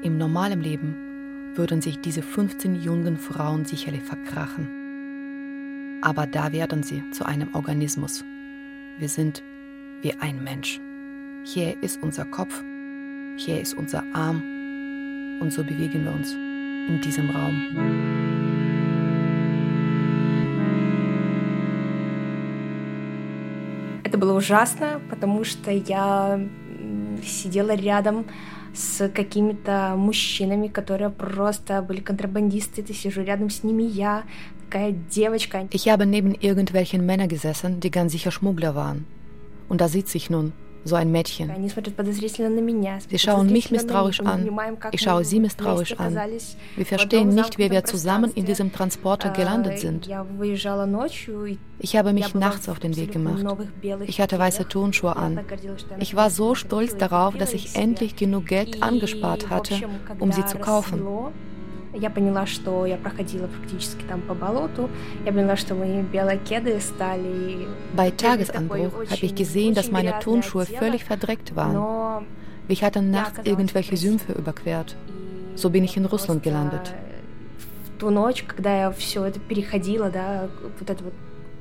Im 0.04 0.18
normalen 0.18 0.62
Leben 0.62 1.54
würden 1.56 1.82
sich 1.82 2.00
diese 2.00 2.22
15 2.22 2.82
jungen 2.82 3.18
Frauen 3.18 3.66
sicherlich 3.66 4.04
verkrachen. 4.04 6.00
Aber 6.02 6.28
da 6.28 6.54
werden 6.54 6.84
sie 6.84 7.04
zu 7.12 7.26
einem 7.26 7.54
Organismus. 7.54 8.24
Wir 9.00 9.10
sind 9.10 9.44
wie 10.02 10.14
ein 10.14 10.42
Mensch. 10.44 10.80
Hier 11.45 11.83
ist 11.83 12.03
unser 12.03 12.25
Kopf, 12.25 12.63
hier 13.37 13.61
ist 13.61 13.75
unser 13.75 14.03
Arm 14.15 14.43
und 15.41 15.53
so 15.53 15.63
bewegen 15.63 16.05
wir 16.05 16.13
uns 16.13 16.33
in 16.33 17.01
diesem 17.03 17.31
Raum. 17.31 18.15
Это 24.05 24.19
было 24.19 24.35
ужасно, 24.35 25.01
потому 25.11 25.45
что 25.45 25.71
я 25.71 26.35
м, 26.39 27.19
сидела 27.23 27.75
рядом 27.75 28.27
с 28.73 29.09
какими-то 29.09 29.95
мужчинами, 29.97 30.69
которые 30.69 31.11
просто 31.11 31.83
были 31.83 32.01
контрабандисты. 32.01 32.83
Ты 32.83 32.93
сижу 32.93 33.23
рядом 33.23 33.51
с 33.51 33.65
ними 33.65 33.83
я, 33.83 34.25
такая 34.65 34.93
девочка. 34.93 35.67
Ich 35.71 35.89
habe 35.89 36.07
neben 36.07 36.35
irgendwelchen 36.35 37.05
Männern 37.07 37.29
gesessen, 37.29 37.81
die 37.81 37.91
ganz 37.91 38.13
sicher 38.13 38.31
Schmuggler 38.31 38.75
waren. 38.75 39.05
Und 39.69 39.81
da 39.81 39.89
sitze 39.89 40.17
ich 40.17 40.31
nun, 40.31 40.53
so 40.84 40.96
ein 40.96 41.12
Mädchen. 41.12 41.52
Sie 43.10 43.20
schauen 43.20 43.52
mich 43.52 43.72
misstrauisch 43.72 44.22
an, 44.22 44.50
ich 44.92 45.02
schaue 45.02 45.26
sie 45.26 45.40
misstrauisch 45.40 45.94
an. 45.94 46.18
Wir 46.76 46.86
verstehen 46.86 47.30
nicht, 47.30 47.58
wie 47.58 47.72
wir 47.72 47.84
zusammen 47.84 48.32
in 48.34 48.46
diesem 48.46 48.72
Transporter 48.72 49.30
gelandet 49.32 49.80
sind. 49.80 50.10
Ich 51.80 51.96
habe 51.96 52.14
mich 52.14 52.36
nachts 52.36 52.70
auf 52.70 52.80
den 52.80 52.96
Weg 52.96 53.12
gemacht. 53.12 53.46
Ich 54.06 54.22
hatte 54.22 54.38
weiße 54.40 54.68
Turnschuhe 54.68 55.16
an. 55.16 55.40
Ich 56.00 56.16
war 56.16 56.30
so 56.30 56.56
stolz 56.56 56.98
darauf, 56.98 57.38
dass 57.38 57.54
ich 57.54 57.76
endlich 57.76 58.16
genug 58.16 58.48
Geld 58.48 58.82
angespart 58.84 59.50
hatte, 59.50 59.76
um 60.20 60.32
sie 60.32 60.46
zu 60.46 60.58
kaufen. 60.58 61.02
рассвело, 61.93 62.03
Я 62.03 62.11
поняла, 62.11 62.47
что 62.47 62.87
я 62.87 62.97
проходила 62.97 63.47
практически 63.47 64.03
там 64.09 64.21
по 64.23 64.35
болоту. 64.35 64.89
Я 65.25 65.33
поняла, 65.33 65.57
что 65.57 65.75
мои 65.75 66.03
белые 66.03 66.39
кеды 66.39 66.81
стали... 66.81 67.67
Bei 67.97 68.11
были 68.11 68.17
Tagesanbruch 68.17 68.91
такой 68.91 69.07
habe 69.07 69.07
ich 69.07 69.23
очень- 69.23 69.35
gesehen, 69.37 69.75
dass 69.75 69.85
очень 69.87 69.93
meine 69.93 70.11
грязной 70.11 70.23
Turnschuhe 70.23 70.63
одеждой, 70.63 70.79
völlig 70.79 71.05
verdreckt 71.05 71.55
waren. 71.55 71.73
но 71.75 72.25
Wir 72.69 72.81
hatten 72.81 73.11
nachts 73.11 73.39
оказалась 73.39 73.47
irgendwelche 73.47 73.97
в 73.97 73.99
Sümpfe 74.01 74.33
überquert. 74.33 74.97
И 75.55 75.57
So 75.57 75.69
bin 75.71 75.85
ich 75.85 75.97
in 75.97 76.03
я 76.05 76.09
Russland 76.09 76.41
просто 76.43 76.51
gelandet. 76.51 76.93
В 77.95 77.99
ту 78.01 78.11
ночь, 78.11 78.43
когда 78.43 78.77
я 78.77 78.91
все 78.91 79.25
это 79.25 79.39
переходила, 79.39 80.11
да, 80.11 80.49
вот 80.81 80.91
эту 80.91 81.05
вот 81.05 81.13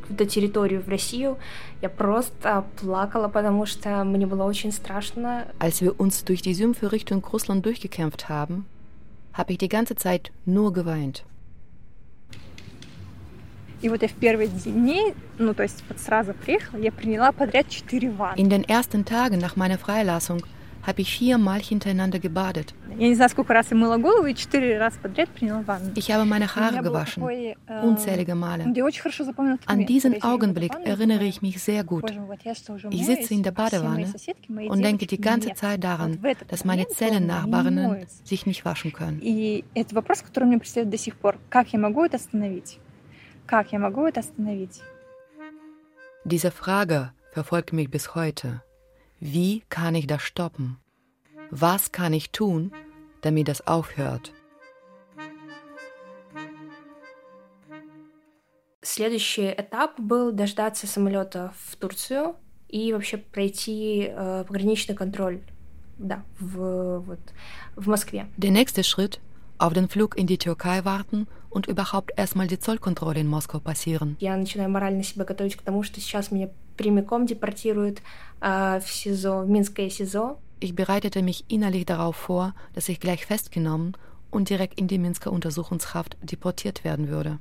эту 0.10 0.26
территорию 0.26 0.82
в 0.82 0.90
Россию, 0.90 1.38
я 1.82 1.90
просто 1.90 2.66
плакала, 2.82 3.28
потому 3.28 3.66
что 3.66 4.04
мне 4.04 4.26
было 4.26 4.44
очень 4.46 4.72
страшно. 4.72 5.46
Als 5.60 5.82
wir 5.82 5.96
uns 6.00 6.24
durch 6.26 6.42
die 6.42 6.54
Sümpfe 6.56 6.92
Richtung 6.92 7.24
Russland 7.32 7.64
durchgekämpft 7.66 8.28
haben, 8.30 8.66
habe 9.39 9.53
ich 9.53 9.59
die 9.59 9.69
ganze 9.69 9.95
Zeit 9.95 10.33
nur 10.45 10.73
geweint. 10.75 11.25
In 18.37 18.51
den 18.51 18.65
ersten 18.65 19.05
Tagen 19.05 19.39
nach 19.39 19.55
meiner 19.55 19.79
Freilassung 19.79 20.45
habe 20.83 21.01
ich 21.03 21.17
viermal 21.17 21.61
hintereinander 21.61 22.19
gebadet. 22.19 22.75
Я 22.98 23.08
не 23.08 23.16
знаю, 23.16 23.30
сколько 23.30 23.54
раз 23.54 23.72
я 23.72 23.78
мыла 23.78 23.98
голову, 23.98 24.28
и 24.28 24.36
4 24.36 24.78
раза 24.78 25.00
подряд 25.00 25.30
приняла 25.30 25.62
ванну. 25.62 25.94
Ich 25.96 26.12
habe 26.12 26.26
meine 26.26 26.46
У 26.46 26.60
меня 26.60 26.70
Haare 26.70 26.82
был 26.84 26.92
gewaschen, 26.92 27.22
такой, 27.24 27.56
э, 27.68 27.82
unzählige 27.86 28.36
Male. 28.36 28.72
Я 28.76 28.84
очень 28.86 29.02
хорошо 29.02 29.24
запомнила 29.24 29.56
этот 29.56 29.68
An 29.68 29.78
момент. 29.78 29.90
diesen 29.90 30.14
Я 30.14 30.20
сижу 30.20 30.28
в 30.28 30.36
этой 30.38 30.38
Augenblick 30.38 30.74
ванной 30.74 30.86
и 30.86 30.90
erinnere 30.90 31.20
думаю, 31.20 31.30
ich 31.30 31.42
mich 31.42 31.58
sehr 31.60 31.84
gut. 31.84 32.02
«Боже 32.02 32.14
мой, 32.20 32.28
вот 32.28 32.42
я 32.44 32.54
что, 32.54 32.74
уже 32.74 32.90
Ich 32.90 33.06
sitze 33.06 33.34
in 33.34 33.42
der 33.42 33.54
моюсь, 33.54 33.64
а 33.64 33.68
все 33.68 33.80
мои 33.80 34.04
Badewanne 34.04 34.08
соседки, 34.08 34.52
мои 34.52 34.68
und 34.68 34.82
denke 34.84 35.06
die 35.06 35.18
девочки 35.18 35.22
ganze 35.22 35.48
нет». 35.50 35.58
Zeit 35.58 35.78
Вот 35.78 35.86
daran, 35.86 36.18
в 36.20 36.26
этот 36.26 36.52
dass 36.52 36.66
meine 36.66 36.84
момент 36.84 36.92
словно 36.92 37.16
они 37.18 37.26
не 37.26 37.32
Zellennachbarinnen 37.32 37.88
моются. 37.88 38.24
sich 38.26 38.46
nicht 38.46 38.64
waschen 38.66 38.92
können. 38.92 39.20
И 39.22 39.64
это 39.74 39.96
вопрос, 39.96 40.22
который 40.22 40.44
мне 40.46 40.60
преследует 40.60 40.92
до 40.92 40.98
сих 40.98 41.16
пор. 41.16 41.40
Как 41.50 41.70
я 41.74 41.80
могу 41.80 42.04
это 42.04 42.18
остановить? 42.18 42.80
Как 43.48 43.72
я 43.72 43.80
могу 43.80 44.06
это 44.06 44.20
остановить? 44.20 44.82
Diese 46.26 46.52
Frage 46.52 47.12
verfolgt 47.34 47.74
mich 47.74 47.90
bis 47.90 48.14
heute. 48.14 48.62
Wie 49.20 49.64
kann 49.70 49.96
ich 49.96 50.06
das 50.06 50.22
stoppen? 50.22 50.78
Was 51.52 51.92
kann 51.92 52.14
ich 52.14 52.32
tun, 52.32 52.72
damit 53.23 53.49
das 53.49 53.67
aufhört? 53.67 54.33
Следующий 58.83 59.51
этап 59.51 60.01
был 60.01 60.33
дождаться 60.33 60.87
самолета 60.87 61.53
в 61.67 61.77
Турцию 61.77 62.37
и 62.69 62.93
вообще 62.93 63.19
пройти 63.19 64.09
э, 64.09 64.45
пограничный 64.47 64.95
контроль, 64.95 65.43
да, 65.99 66.25
в, 66.39 67.01
вот, 67.01 67.21
в 67.77 67.89
Москве. 67.89 68.27
Der 68.37 68.51
nächste 68.51 68.83
Schritt, 68.83 69.21
auf 69.59 69.73
den 69.73 69.89
Flug 69.89 70.17
in 70.17 70.27
die 70.27 70.39
Türkei 70.39 70.85
warten 70.85 71.27
und 71.51 71.67
überhaupt 71.67 72.13
erstmal 72.17 72.47
die 72.47 72.59
Zollkontrolle 72.59 73.21
in 73.21 73.27
Moskau 73.27 73.61
passieren. 73.61 74.17
Я 74.21 74.37
начинаю 74.37 74.71
морально 74.71 75.03
себя 75.03 75.25
готовить 75.25 75.57
к 75.57 75.63
тому, 75.63 75.83
что 75.83 76.01
сейчас 76.01 76.31
меня 76.31 76.51
прямиком 76.77 77.27
депортируют 77.27 78.01
äh, 78.41 78.81
в 78.81 78.89
СИЗО, 78.91 79.43
в 79.43 79.49
Минское 79.49 79.91
СИЗО. 79.91 80.39
Ich 80.60 80.76
bereitete 80.76 81.22
mich 81.22 81.46
innerlich 81.48 81.86
darauf 81.86 82.16
vor, 82.16 82.54
dass 82.74 82.90
ich 82.90 83.00
gleich 83.00 83.26
festgenommen 83.26 83.98
und 84.32 84.50
direkt 84.50 84.80
in 84.80 84.88
die 84.88 84.98
Minsker 84.98 85.32
Untersuchungshaft 85.32 86.18
deportiert 86.22 86.84
werden 86.84 87.10
würde. 87.10 87.40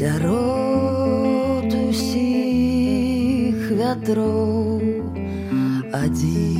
Сярод 0.00 1.72
усіх 1.88 3.58
вятроў 3.80 4.80
адзін 6.00 6.53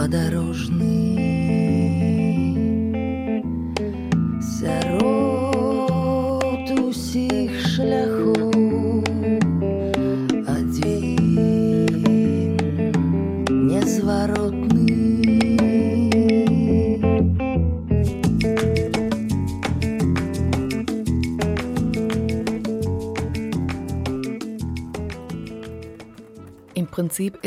подорожный. 0.00 1.09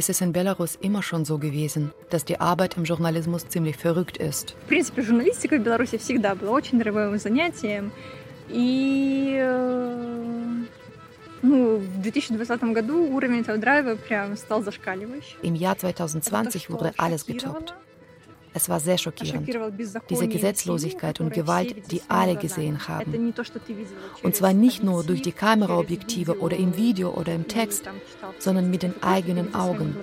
ist 0.03 0.09
es 0.11 0.21
in 0.21 0.33
Belarus 0.33 0.77
immer 0.81 1.03
schon 1.03 1.25
so 1.25 1.39
gewesen, 1.39 1.93
dass 2.11 2.25
die 2.25 2.41
Arbeit 2.41 2.77
im 2.77 2.85
Journalismus 2.85 3.49
ziemlich 3.49 3.77
verrückt 3.77 4.17
ist. 4.17 4.55
В 4.65 4.69
принципе, 4.69 5.03
журналистика 5.03 5.57
в 5.57 5.63
Беларуси 5.63 5.99
всегда 5.99 6.35
была 6.35 6.53
очень 6.53 6.79
дорогим 6.79 7.19
занятием. 7.19 7.93
И 8.49 9.37
э, 9.39 10.49
ну, 11.43 11.77
в 11.77 12.03
2020 12.03 12.63
году 12.75 13.15
уровень 13.15 13.41
этого 13.41 13.59
драйва 13.59 13.97
прям 13.97 14.37
стал 14.37 14.63
зашкаливающим. 14.63 15.39
Im 15.43 15.55
Jahr 15.55 15.77
2020 15.77 16.71
wurde 16.71 16.93
alles 16.97 17.27
getoppt. 17.27 17.75
Es 18.54 18.70
war 18.70 18.80
sehr 18.80 18.98
schockierend, 18.98 19.50
diese 20.10 20.28
Gesetzlosigkeit 20.28 21.20
und 21.20 21.34
Gewalt, 21.34 21.92
die 21.92 22.02
alle 22.08 22.36
gesehen 22.36 22.88
haben. 22.88 23.34
Und 24.22 24.36
zwar 24.36 24.54
nicht 24.54 24.84
nur 24.84 25.04
durch 25.04 25.22
die 25.22 25.32
Kameraobjektive 25.32 26.40
oder 26.40 26.58
im 26.58 26.78
Video 26.78 27.12
oder 27.12 27.34
im 27.34 27.48
Text, 27.48 27.90
sondern 28.40 28.70
mit 28.70 28.84
den 28.84 29.02
eigenen 29.02 29.56
Augen. 29.56 29.96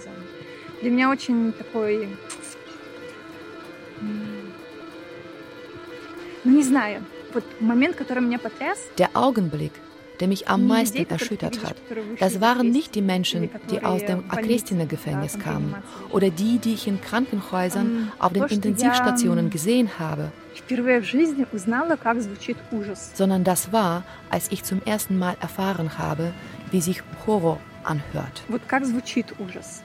Der 8.99 9.11
Augenblick, 9.14 9.73
der 10.20 10.27
mich 10.30 10.48
am 10.48 10.65
meisten 10.65 11.10
erschüttert 11.10 11.63
hat, 11.63 11.75
das 12.20 12.39
waren 12.39 12.72
nicht 12.72 12.96
die 12.96 13.01
Menschen, 13.01 13.50
die 13.70 13.84
aus 13.84 14.01
dem 14.06 14.24
Akrestine-Gefängnis 14.30 15.39
kamen 15.39 15.75
oder 16.12 16.30
die, 16.30 16.58
die 16.60 16.74
ich 16.74 16.88
in 16.88 17.01
Krankenhäusern 17.01 18.12
auf 18.20 18.32
den 18.32 18.44
Intensivstationen 18.46 19.50
gesehen 19.50 19.89
habe, 20.00 20.32
впервые 20.56 21.01
в 21.01 21.06
жизни 21.06 21.46
узнала, 21.51 21.96
как 21.98 22.22
звучит 22.22 22.58
ужас. 22.72 23.12
sondern 23.13 23.44
das 23.44 23.72
war, 23.72 24.04
als 24.30 24.51
ich 24.51 24.63
zum 24.63 24.82
ersten 24.86 25.18
Mal 25.18 25.36
erfahren 25.42 25.98
habe, 25.98 26.34
wie 26.72 26.82
sich 26.82 27.04
Horror 27.27 27.60
anhört. 27.84 28.42
Вот 28.48 28.62
как 28.68 28.86
звучит 28.86 29.27
ужас. 29.38 29.84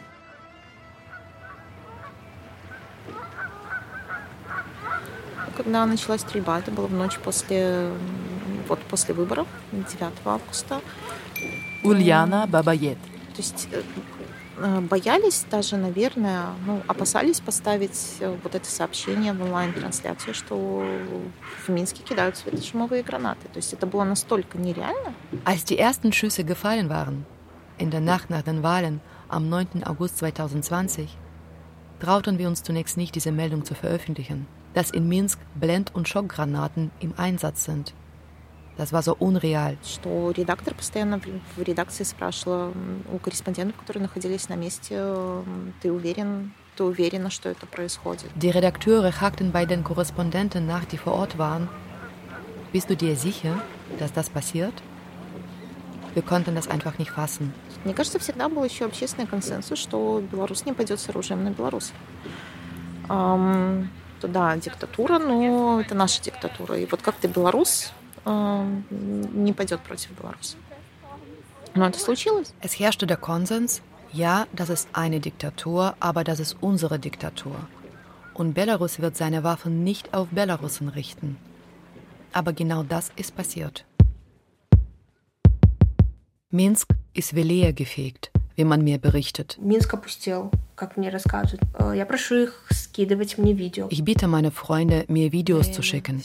Когда 5.57 5.85
началась 5.85 6.23
стрельба, 6.23 6.59
это 6.61 6.71
было 6.71 6.87
в 6.87 6.92
ночь 6.92 7.19
после, 7.19 7.91
м, 7.91 7.99
вот 8.69 8.78
после 8.80 9.15
выборов, 9.15 9.47
9 9.73 10.13
августа. 10.25 10.80
Uliana 11.82 12.47
Babayet. 12.47 12.99
То 13.34 13.43
есть 13.43 13.69
э, 13.73 13.82
э, 14.58 14.80
боялись 14.80 15.47
даже, 15.50 15.76
наверное, 15.76 16.49
ну, 16.67 16.82
опасались 16.86 17.41
поставить 17.41 18.17
э, 18.21 18.36
вот 18.43 18.54
это 18.54 18.67
сообщение 18.67 19.32
в 19.32 19.43
онлайн-трансляцию, 19.43 20.34
что 20.34 20.84
в 21.67 21.69
Минске 21.71 22.02
кидают 22.02 22.36
светошумовые 22.36 23.02
гранаты. 23.02 23.49
То 23.52 23.56
есть 23.56 23.73
это 23.73 23.86
было 23.86 24.04
настолько 24.04 24.58
нереально. 24.58 25.15
Als 25.45 25.65
die 25.65 25.78
ersten 25.78 26.13
Schüsse 26.13 26.45
gefallen 26.45 26.91
waren, 26.91 27.25
in 27.78 27.91
der 27.91 28.00
Nacht 28.00 28.28
nach 28.28 28.43
den 28.43 28.63
Wahlen 28.63 29.00
am 29.28 29.49
9. 29.49 29.84
August 29.84 30.19
2020, 30.19 31.08
trauten 32.00 32.39
wir 32.39 32.49
uns 32.49 32.63
zunächst 32.63 32.97
nicht, 32.97 33.15
diese 33.15 33.32
Meldung 33.32 33.65
zu 33.65 33.75
veröffentlichen, 33.75 34.47
dass 34.75 34.91
in 34.91 35.08
Minsk 35.08 35.39
Blend- 35.54 35.95
und 35.95 36.08
Schockgranaten 36.08 36.91
im 37.00 37.15
Einsatz 37.17 37.65
sind. 37.65 37.95
Das 38.77 38.92
war 38.92 39.01
so 39.01 39.16
unreal. 39.20 39.77
что 39.83 40.31
редактор 40.31 40.74
постоянно 40.74 41.22
в 41.55 41.61
редакции 41.61 42.03
спрашивала 42.03 42.74
у 43.11 43.18
корреспондентов, 43.20 43.79
которые 43.79 44.03
находились 44.03 44.50
на 44.50 44.55
месте, 44.55 44.96
ты 45.81 45.92
уверен, 45.92 46.53
ты 46.75 46.83
уверена, 46.83 47.29
что 47.29 47.48
это 47.50 47.66
происходит? 47.66 48.29
Die 48.35 48.50
Redakteure 48.51 49.14
hakten 49.22 49.51
bei 49.51 49.66
den 49.66 49.83
Korrespondenten 49.83 50.68
nach, 50.68 50.85
die 50.85 50.98
vor 50.98 51.14
Ort 51.14 51.38
waren. 51.38 51.70
Bist 52.74 52.90
du 52.90 52.98
dir 52.98 53.16
sicher, 53.16 53.61
dass 53.98 54.11
das 54.11 54.29
passiert? 54.29 54.74
Wir 56.14 56.24
konnten 56.24 56.53
das 56.55 56.68
einfach 56.68 56.98
nicht 56.98 57.11
fassen. 57.11 57.53
Мне 57.85 57.94
кажется, 57.94 58.20
всегда 58.20 58.50
был 58.50 58.64
еще 58.64 58.85
общественный 58.85 59.27
консенсус, 59.27 59.77
что 59.79 60.22
Беларусь 60.31 60.66
не 60.66 60.74
пойдет 60.74 61.00
с 61.00 61.07
оружием 61.07 61.44
на 61.44 61.51
Беларусь. 61.51 61.92
Ам, 63.07 63.90
то 64.20 64.27
да, 64.27 64.57
диктатура, 64.57 65.20
но 65.20 65.79
это 65.79 65.94
наша 65.94 66.22
диктатура. 66.22 66.77
И 66.77 66.85
вот 66.88 67.01
как-то 67.01 67.27
белорус 67.27 67.92
ам, 67.92 68.04
не 68.25 69.52
пойдет 69.52 69.80
против 69.80 70.10
Беларуси. 70.13 70.56
Но 71.75 71.86
это 71.86 71.99
случилось. 71.99 72.52
Es 72.60 72.78
herrschte 72.78 73.06
der 73.06 73.17
Konsens, 73.17 73.80
ja, 74.13 74.47
das 74.52 74.71
ist 74.71 74.89
eine 74.93 75.21
Diktatur, 75.21 75.95
aber 76.00 76.25
das 76.25 76.41
ist 76.41 76.56
unsere 76.60 76.99
Diktatur. 76.99 77.56
Und 78.34 78.54
Belarus 78.54 78.99
wird 78.99 79.17
seine 79.17 79.45
Waffen 79.45 79.84
nicht 79.84 80.13
auf 80.15 80.28
Belarusen 80.30 80.89
richten. 80.89 81.36
Aber 82.32 82.52
genau 82.52 82.82
das 82.82 83.13
ist 83.17 83.36
passiert. 83.36 83.84
Minsk 86.50 86.89
ist 87.15 87.36
wie 87.36 87.43
leer 87.43 87.73
gefegt, 87.73 88.32
wie 88.55 88.63
man 88.63 88.83
mir 88.83 88.98
berichtet. 88.98 89.57
Ich 93.89 94.03
bitte 94.03 94.27
meine 94.27 94.51
Freunde, 94.51 95.05
mir 95.07 95.31
Videos 95.31 95.72
zu 95.72 95.81
schicken. 95.81 96.22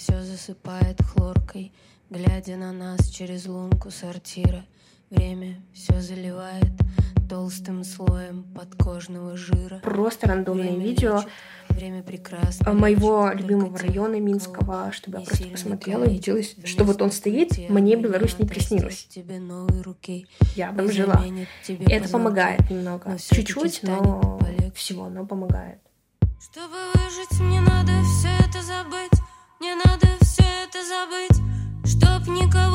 Время 5.11 5.57
все 5.75 6.01
заливает 6.01 6.71
толстым 7.29 7.85
слоем 7.85 8.45
подкожного 8.55 9.37
жира. 9.37 9.81
Просто 9.83 10.29
рандомные 10.29 10.71
Время 10.71 10.85
видео 10.85 11.17
лечит, 11.17 11.29
время 11.69 12.03
прекрасно. 12.03 12.69
э, 12.69 12.73
моего 12.73 13.29
лечит 13.29 13.41
любимого 13.43 13.79
района 13.79 14.21
Минского, 14.21 14.91
чтобы 14.93 15.19
я 15.19 15.21
не 15.23 15.27
просто 15.27 15.49
посмотрела 15.49 16.05
и 16.05 16.09
убедилась, 16.11 16.57
что 16.65 16.85
вот 16.85 17.03
он 17.03 17.11
стоит, 17.13 17.57
мне 17.69 17.97
Беларусь 17.97 18.39
не 18.39 18.47
приснилась. 18.47 19.05
тебе 19.07 19.39
новой 19.39 19.83
руки. 19.83 20.27
Я 20.57 20.71
Не 20.71 20.77
там 20.77 20.91
жила. 20.93 21.15
это 21.25 22.03
позвонки, 22.05 22.13
помогает 22.13 22.71
немного. 22.71 23.17
Чуть-чуть, 23.19 23.81
но 23.83 24.41
всего, 24.75 25.09
но 25.09 25.27
помогает. 25.27 25.79
Чтобы 26.41 26.77
выжить, 26.95 27.41
мне 27.41 27.61
надо 27.61 27.93
все 28.05 28.29
это 28.49 28.63
забыть. 28.63 29.21
Мне 29.61 29.75
надо 29.77 30.07
все 30.23 30.43
это 30.65 30.79
забыть. 30.85 31.37
Чтоб 31.85 32.27
никого 32.29 32.70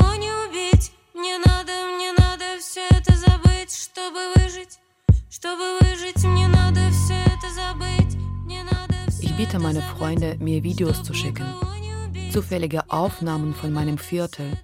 Ich 9.22 9.36
bitte 9.36 9.56
это 9.56 9.58
meine 9.60 9.80
забыть, 9.80 9.96
Freunde, 9.98 10.36
mir 10.38 10.62
Videos 10.62 10.96
чтоб 10.96 11.06
zu 11.06 11.14
schicken. 11.14 11.46
никого 11.46 11.74
не 11.76 11.94
убить. 12.06 12.32
Zufällige 12.32 12.90
Aufnahmen 12.90 13.54
von 13.54 13.72
meinem 13.72 13.98
Viertel, 13.98 14.56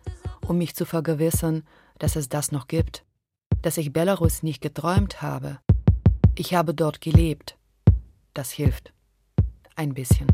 um 0.46 0.59
mich 0.59 0.75
zu 0.75 0.85
vergewissern, 0.87 1.64
dass 1.99 2.16
es 2.16 2.29
das 2.29 2.53
noch 2.53 2.66
gibt. 2.68 3.05
Dass 3.62 3.77
ich 3.79 3.92
Belarus 3.92 4.42
nicht 4.42 4.61
geträumt 4.62 5.22
habe. 5.22 5.59
Ich 6.37 6.55
habe 6.55 6.75
dort 6.75 7.01
gelebt. 7.01 7.57
Das 8.35 8.51
hilft. 8.51 8.92
Ein 9.77 9.94
bisschen. 9.94 10.29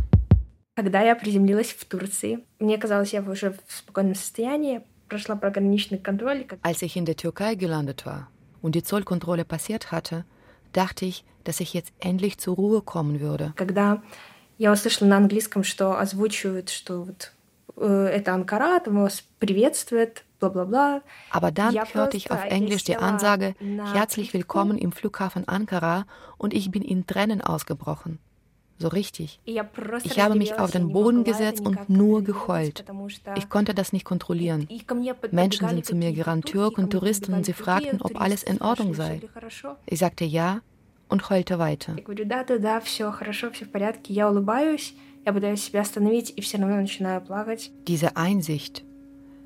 Когда 0.77 1.03
я 1.03 1.15
приземлилась 1.15 1.73
в 1.73 1.85
Турции, 1.85 2.39
мне 2.59 2.79
казалось, 2.79 3.13
я 3.13 3.21
уже 3.23 3.51
в 3.51 3.59
спокойном 3.69 4.15
состоянии, 4.15 4.81
прошла 5.09 5.37
пограничный 5.37 5.99
контроль. 5.99 6.45
как- 6.45 6.59
Als 6.63 6.83
ich 6.83 6.97
in 6.97 7.05
der 7.05 7.17
Türkei 7.17 7.55
gelandet 7.55 8.07
war 8.07 8.29
und 8.61 8.75
die 8.75 8.83
Zollkontrolle 8.83 9.45
passiert 9.45 9.93
hatte, 9.93 10.25
dachte 10.73 11.05
ich, 11.05 11.25
dass 11.45 11.61
ich 11.61 11.75
jetzt 11.75 11.93
endlich 11.99 12.39
zur 12.39 12.57
Ruhe 12.57 12.83
kommen 12.83 13.21
würde. 13.21 13.53
Когда 13.57 14.03
я 14.59 14.73
услышала 14.73 15.09
на 15.09 15.17
английском, 15.17 15.65
что 15.65 15.99
озвучивают, 15.99 16.71
что 16.71 17.03
вот 17.03 17.33
э, 17.77 18.11
это 18.13 18.33
Анкара, 18.33 18.81
там 18.81 19.03
вас 19.03 19.25
приветствует, 19.39 20.25
bla 20.41 21.03
Aber 21.31 21.53
dann 21.53 21.75
hörte 21.75 22.17
ich 22.17 22.31
auf 22.31 22.45
Englisch 22.45 22.85
die 22.85 22.97
Ansage, 22.97 23.55
herzlich 23.93 24.35
willkommen 24.35 24.79
im 24.79 24.93
Flughafen 24.93 25.47
Ankara 25.47 26.05
und 26.37 26.53
ich 26.53 26.71
bin 26.71 26.83
in 26.83 27.07
Tränen 27.07 27.41
ausgebrochen. 27.41 28.19
So 28.80 28.90
richtig. 28.90 29.40
Ich 29.46 30.20
habe 30.20 30.36
mich 30.36 30.60
auf 30.60 30.72
den 30.72 30.92
Boden 30.92 31.24
gesetzt 31.24 31.66
und 31.66 31.90
nur 31.90 32.24
geheult. 32.24 32.86
Ich 33.36 33.50
konnte 33.50 33.74
das 33.74 33.92
nicht 33.92 34.06
kontrollieren. 34.06 34.68
Menschen 35.32 35.68
sind 35.70 35.86
zu 35.86 35.96
mir 35.96 36.14
gerannt, 36.14 36.46
Türken 36.46 36.84
und 36.84 36.92
Touristen, 36.92 37.34
und 37.34 37.46
sie 37.46 37.54
fragten, 37.54 38.02
ob 38.02 38.22
alles 38.22 38.44
in 38.44 38.62
Ordnung 38.62 38.94
sei. 38.94 39.22
Ich 39.86 40.00
sagte 40.00 40.26
ja 40.26 40.62
und 41.10 41.30
heulte 41.30 41.58
weiter. 41.58 41.96
Diese 47.88 48.16
Einsicht, 48.16 48.86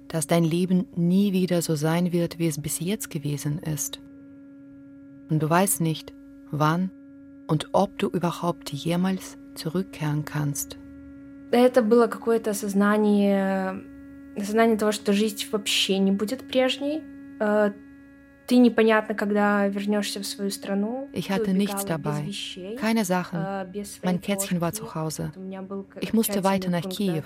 dass 0.07 0.27
dein 0.27 0.43
Leben 0.43 0.87
nie 0.95 1.31
wieder 1.31 1.61
so 1.61 1.75
sein 1.75 2.11
wird, 2.11 2.37
wie 2.37 2.47
es 2.47 2.61
bis 2.61 2.79
jetzt 2.81 3.09
gewesen 3.09 3.59
ist. 3.59 3.99
Und 5.29 5.41
du 5.41 5.49
weißt 5.49 5.79
nicht, 5.79 6.11
wann 6.51 6.91
und 7.50 7.68
ob 7.72 7.98
du 7.98 8.08
überhaupt 8.08 8.72
jemals 8.72 9.36
zurückkehren 9.54 10.24
kannst. 10.24 10.78
Это 11.52 11.82
было 11.82 12.08
какое-то 12.08 12.50
осознание, 12.50 13.82
осознание 14.36 14.76
того, 14.76 14.92
что 14.92 15.12
жизнь 15.12 15.46
вообще 15.50 15.98
не 15.98 16.10
будет 16.10 16.46
прежней. 16.48 17.02
Ты 18.48 18.58
непонятно, 18.58 19.14
когда 19.14 19.66
вернешься 19.66 20.20
в 20.20 20.26
свою 20.26 20.50
страну. 20.50 21.08
Ich 21.12 21.30
hatte 21.30 21.52
nichts 21.52 21.84
dabei, 21.84 22.30
keine 22.78 23.04
Sachen. 23.04 23.40
Mein 24.04 24.20
Kätzchen 24.20 24.60
war 24.60 24.72
zu 24.72 24.94
Hause. 24.94 25.32
Ich 26.00 26.12
musste 26.12 26.44
weiter 26.44 26.70
nach 26.70 26.88
Kiew, 26.88 27.24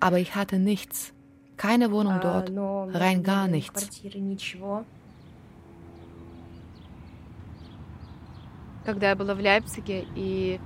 aber 0.00 0.18
ich 0.18 0.34
hatte 0.34 0.58
nichts. 0.58 1.12
Keine 1.58 1.92
Wohnung 1.92 2.20
dort, 2.20 2.50
rein 2.94 3.22
gar 3.22 3.48
nichts. 3.48 4.02
Когда 8.87 9.09
я 9.09 9.17
была 9.17 9.35
в 9.35 9.39
Лейпциге, 9.39 10.05
и 10.15 10.61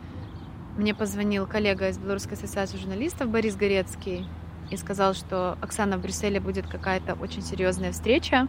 мне 0.77 0.93
позвонил 0.93 1.47
коллега 1.47 1.89
из 1.89 1.97
Белорусской 1.97 2.37
ассоциации 2.37 2.77
журналистов 2.77 3.29
Борис 3.29 3.55
Горецкий 3.55 4.27
и 4.69 4.77
сказал, 4.77 5.15
что 5.15 5.57
Оксана 5.59 5.97
в 5.97 6.01
Брюсселе 6.03 6.39
будет 6.39 6.67
какая-то 6.67 7.15
очень 7.15 7.41
серьезная 7.41 7.91
встреча 7.91 8.47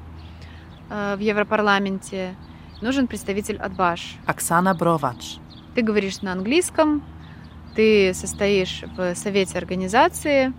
в 0.91 1.19
Европарламенте. 1.19 2.35
Нужен 2.83 3.07
представитель 3.07 3.57
от 3.57 3.75
БАШ. 3.75 4.17
Оксана 4.27 4.75
Бровач. 4.75 5.39
Ты 5.75 5.81
говоришь 5.81 6.21
на 6.21 6.33
английском, 6.33 7.03
ты 7.75 8.13
состоишь 8.13 8.85
в 8.95 9.15
совете 9.15 9.57
организации, 9.57 10.53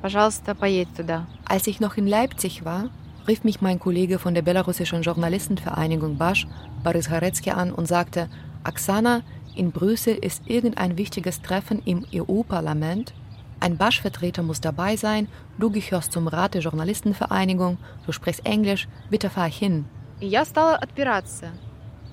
Пожалуйста, 0.00 0.54
поедь 0.54 0.88
туда. 0.96 1.26
Als 1.44 1.66
ich 1.66 1.80
noch 1.80 1.98
in 1.98 2.06
Leipzig 2.06 2.64
war, 2.64 2.88
rief 3.28 3.44
mich 3.44 3.60
mein 3.60 3.78
Kollege 3.78 4.18
von 4.18 4.32
der 4.32 4.42
belarussischen 4.42 5.02
Journalistenvereinigung 5.02 6.16
Basch, 6.16 6.46
Boris 6.82 7.10
Harecki, 7.10 7.50
an 7.50 7.72
und 7.72 7.86
sagte, 7.86 8.28
Aksana, 8.63 9.21
in 9.55 9.71
Brüssel 9.71 10.15
ist 10.15 10.43
irgendein 10.47 10.97
wichtiges 10.97 11.41
Treffen 11.41 11.81
im 11.85 12.05
EU-Parlament. 12.13 13.13
Ein 13.59 13.77
Basch-Vertreter 13.77 14.41
muss 14.41 14.61
dabei 14.61 14.95
sein, 14.95 15.27
du 15.57 15.69
gehörst 15.69 16.13
zum 16.13 16.27
Rat 16.27 16.53
der 16.53 16.61
Journalistenvereinigung, 16.61 17.77
du 18.05 18.11
sprichst 18.11 18.45
Englisch, 18.45 18.87
bitte 19.09 19.29
fahr 19.29 19.49
hin. 19.49 19.85
И 20.21 20.27
я 20.27 20.45
стала 20.45 20.75
отпираться. 20.75 21.51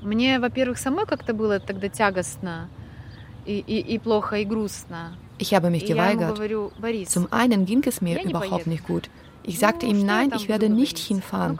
Мне, 0.03 0.39
во-первых, 0.39 0.79
самой 0.79 1.07
как-то 1.07 1.35
было 1.35 1.59
тогда 1.59 1.89
тягостно 1.89 2.69
и, 3.45 3.59
и, 3.59 3.81
и 3.95 3.99
плохо, 3.99 4.37
и 4.37 4.45
грустно. 4.45 5.17
Ich 5.39 5.55
habe 5.55 5.71
mich 5.71 5.85
geweigert. 5.85 6.39
Zum 7.09 7.33
einen 7.33 7.67
ging 7.67 7.83
es 7.87 8.01
mir 8.01 8.23
überhaupt 8.23 8.67
nicht 8.67 8.87
gut. 8.87 9.11
Ich 9.44 9.60
sagte 9.60 9.86
ihm, 9.86 10.06
nein, 10.06 10.32
ich 10.36 10.48
werde 10.50 10.70
nicht 10.70 10.98
hinfahren. 11.00 11.60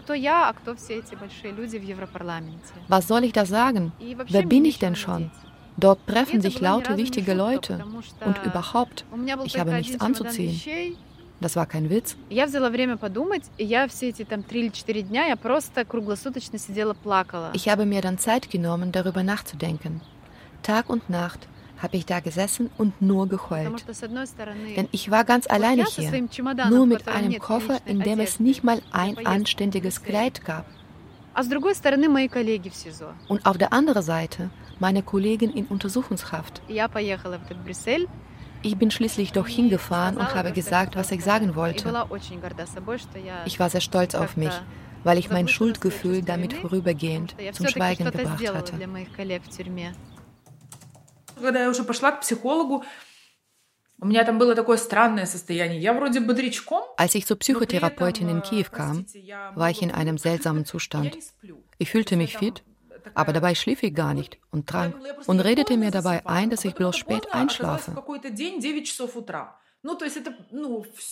Was 2.88 3.08
soll 3.08 3.24
ich 3.24 3.34
da 3.34 3.46
sagen? 3.46 3.92
Wer 4.28 4.46
bin 4.46 4.66
ich 4.66 4.80
denn 4.80 4.96
schon? 4.96 5.32
Dort 5.78 6.06
treffen 6.06 6.42
sich 6.42 6.60
laute 6.60 6.98
wichtige 6.98 7.34
Leute. 7.34 7.84
Und 8.26 8.44
überhaupt, 8.46 9.06
ich 9.46 9.58
habe 9.60 9.74
nichts 9.74 10.00
anzuziehen. 10.00 10.98
Das 11.40 11.56
war 11.56 11.66
kein 11.66 11.90
Witz. 11.90 12.16
Ich 12.30 12.48
habe 17.70 17.86
mir 17.86 18.02
dann 18.02 18.18
Zeit 18.20 18.52
genommen, 18.52 18.92
darüber 18.92 19.24
nachzudenken. 19.24 20.02
Tag 20.62 20.90
und 20.90 21.10
Nacht 21.10 21.48
habe 21.82 21.98
ich 21.98 22.06
da 22.06 22.20
gesessen 22.20 22.70
und 22.78 23.02
nur 23.02 23.28
geheult. 23.28 23.84
Denn 24.76 24.88
ich 24.92 25.10
war 25.10 25.24
ganz 25.24 25.48
alleine 25.48 25.86
hier, 25.86 26.12
nur 26.70 26.86
mit 26.86 27.08
einem 27.08 27.40
Koffer, 27.40 27.80
in 27.86 28.00
dem 28.02 28.20
es 28.20 28.40
nicht 28.40 28.64
mal 28.64 28.82
ein 28.92 29.26
anständiges 29.26 30.04
Kleid 30.04 30.46
gab. 30.46 30.66
Und 33.28 33.46
auf 33.46 33.58
der 33.58 33.74
anderen 33.74 34.04
Seite 34.04 34.50
meine 34.80 35.02
Kollegen 35.02 35.52
in 35.54 35.66
Untersuchungshaft. 35.68 36.62
Ich 38.64 38.78
bin 38.78 38.92
schließlich 38.92 39.32
doch 39.32 39.48
hingefahren 39.48 40.18
und 40.18 40.36
habe 40.36 40.52
gesagt, 40.52 40.96
was 40.96 41.12
ich 41.12 41.24
sagen 41.24 41.56
wollte. 41.56 41.92
Ich 43.46 43.60
war 43.60 43.70
sehr 43.70 43.82
stolz 43.82 44.14
auf 44.14 44.38
mich, 44.38 44.54
weil 45.04 45.18
ich 45.18 45.32
mein 45.32 45.48
Schuldgefühl 45.48 46.22
damit 46.22 46.54
vorübergehend 46.54 47.36
zum 47.54 47.68
Schweigen 47.68 48.06
gebracht 48.12 48.54
hatte 48.54 48.74
когда 51.41 51.63
я 51.63 51.71
уже 51.71 51.85
пошла 51.85 52.13
к 52.13 52.21
психологу, 52.21 52.85
у 53.99 54.07
меня 54.07 54.25
там 54.25 54.39
было 54.39 54.55
такое 54.55 54.77
странное 54.77 55.27
состояние. 55.27 55.81
Я 55.81 55.95
вроде 55.95 56.21
бодрячком. 56.21 56.83
Als 56.99 57.15
ich 57.15 57.27
zur 57.27 57.39
Psychotherapeutin 57.39 58.29
in 58.29 58.43
Kiew 58.43 58.67
kam, 58.71 59.07
war 59.55 59.71
ich 59.71 59.83
in 59.83 59.91
einem 59.91 60.19
seltsamen 60.19 60.67
Zustand. 60.67 61.17
Ich 61.79 61.91
fühlte 61.91 62.17
mich 62.17 62.37
fit, 62.37 62.63
aber 63.15 63.33
dabei 63.33 63.55
schlief 63.55 63.83
ich 63.83 63.95
gar 63.95 64.13
nicht 64.15 64.39
und 64.51 64.67
trank 64.67 64.95
und 65.27 65.41
redete 65.41 65.77
mir 65.77 65.91
dabei 65.91 66.27
ein, 66.27 66.51
dass 66.51 66.65
ich 66.65 66.75
bloß 66.75 66.97
spät 66.97 67.33
einschlafe. 67.33 67.93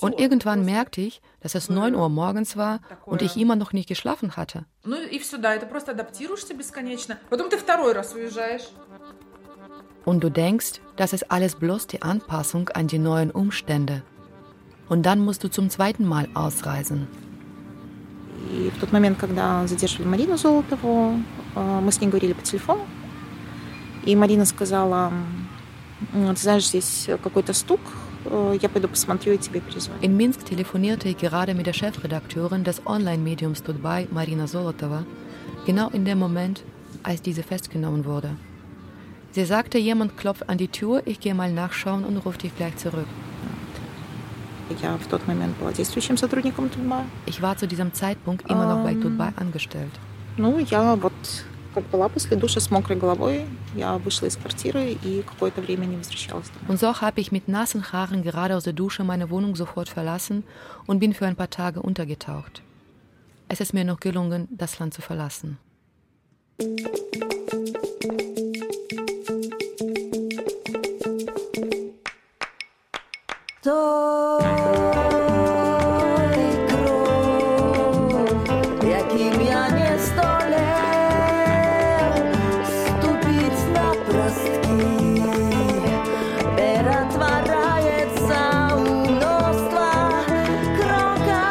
Und 0.00 0.20
irgendwann 0.20 0.64
merkte 0.64 1.00
ich, 1.00 1.22
dass 1.40 1.54
es 1.54 1.70
9 1.70 1.94
Uhr 1.94 2.08
morgens 2.08 2.56
war 2.56 2.80
und 3.06 3.22
ich 3.22 3.36
immer 3.36 3.56
noch 3.56 3.72
nicht 3.72 3.88
geschlafen 3.88 4.36
hatte. 4.36 4.66
Und 10.04 10.22
du 10.22 10.30
denkst, 10.30 10.80
das 10.96 11.12
ist 11.12 11.30
alles 11.30 11.54
bloß 11.54 11.86
die 11.86 12.02
Anpassung 12.02 12.68
an 12.70 12.86
die 12.86 12.98
neuen 12.98 13.30
Umstände. 13.30 14.02
Und 14.88 15.04
dann 15.04 15.20
musst 15.20 15.42
du 15.42 15.48
zum 15.48 15.70
zweiten 15.70 16.06
Mal 16.06 16.28
ausreisen. 16.34 17.08
И 18.52 18.70
в 18.70 18.78
тот 18.78 18.92
момент, 18.92 19.18
когда 19.18 19.66
задерживали 19.66 20.06
Марину 20.06 20.36
Золотову, 20.36 21.18
мы 21.56 21.90
с 21.90 22.00
ней 22.00 22.08
говорили 22.08 22.34
по 22.34 22.42
телефону. 22.42 22.82
И 24.04 24.14
Марина 24.14 24.44
сказала, 24.44 25.10
ты 26.12 26.36
знаешь, 26.36 26.66
здесь 26.66 27.08
какой-то 27.22 27.54
стук, 27.54 27.80
я 28.60 28.68
пойду 28.68 28.88
посмотрю 28.88 29.32
и 29.32 29.38
тебе 29.38 29.60
перезвоню. 29.60 30.00
In 30.02 30.16
Minsk 30.16 30.44
telefonierte 30.44 31.08
ich 31.08 31.16
gerade 31.16 31.54
mit 31.54 31.66
der 31.66 31.72
Chefredakteurin 31.72 32.64
des 32.64 32.82
Online-Mediums 32.86 33.62
Tudbay, 33.62 34.08
Marina 34.10 34.46
Zolotova, 34.46 35.04
genau 35.66 35.88
in 35.88 36.04
dem 36.04 36.18
Moment, 36.18 36.62
als 37.02 37.22
diese 37.22 37.42
festgenommen 37.42 38.04
wurde. 38.04 38.36
Sie 39.31 39.45
sagte, 39.45 39.77
jemand 39.77 40.17
klopft 40.17 40.49
an 40.49 40.57
die 40.57 40.67
Tür, 40.69 41.03
ich 41.05 41.19
gehe 41.19 41.35
mal 41.35 41.51
nachschauen 41.51 42.03
und 42.03 42.17
rufe 42.17 42.39
dich 42.39 42.55
gleich 42.55 42.75
zurück. 42.77 43.07
Ich 47.25 47.41
war 47.41 47.57
zu 47.57 47.67
diesem 47.67 47.93
Zeitpunkt 47.93 48.49
immer 48.49 48.75
noch 48.75 48.83
bei 48.83 48.93
Tudbay 48.93 49.31
angestellt. 49.35 49.91
Und 56.67 56.79
so 56.79 57.01
habe 57.01 57.21
ich 57.21 57.31
mit 57.31 57.47
nassen 57.47 57.91
Haaren 57.91 58.23
gerade 58.23 58.55
aus 58.55 58.63
der 58.63 58.73
Dusche 58.73 59.03
meine 59.03 59.29
Wohnung 59.29 59.55
sofort 59.55 59.89
verlassen 59.89 60.43
und 60.87 60.99
bin 60.99 61.13
für 61.13 61.25
ein 61.25 61.35
paar 61.35 61.49
Tage 61.49 61.81
untergetaucht. 61.81 62.61
Es 63.47 63.59
ist 63.61 63.73
mir 63.73 63.85
noch 63.85 63.99
gelungen, 63.99 64.47
das 64.51 64.79
Land 64.79 64.93
zu 64.93 65.01
verlassen. 65.01 65.57
Той 73.68 73.72
кров, 76.68 78.12
яким 78.82 79.40
я 79.40 79.68
не 79.70 79.98
столе, 79.98 80.74
ступить 82.66 83.62
на 83.74 83.94
простки, 84.04 85.22
перетворяется 86.56 88.40
у 88.76 88.78
множества 89.08 89.92
крока 90.76 91.46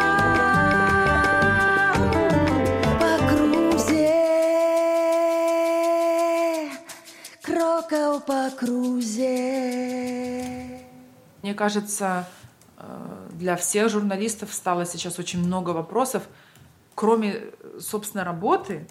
по 3.00 3.12
крузе, 3.30 4.22
крока 7.42 8.04
по 8.28 8.42
крузе. 8.56 9.54
Мне 11.42 11.54
кажется, 11.54 12.28
э, 12.78 13.24
Для 13.34 13.56
всех 13.56 13.90
журналистов 13.90 14.54
стало 14.54 14.86
сейчас 14.86 15.20
очень 15.20 15.40
много 15.40 15.72
вопросов, 15.72 16.24
кроме, 16.96 17.42
собственно, 17.80 18.24
работы, 18.24 18.88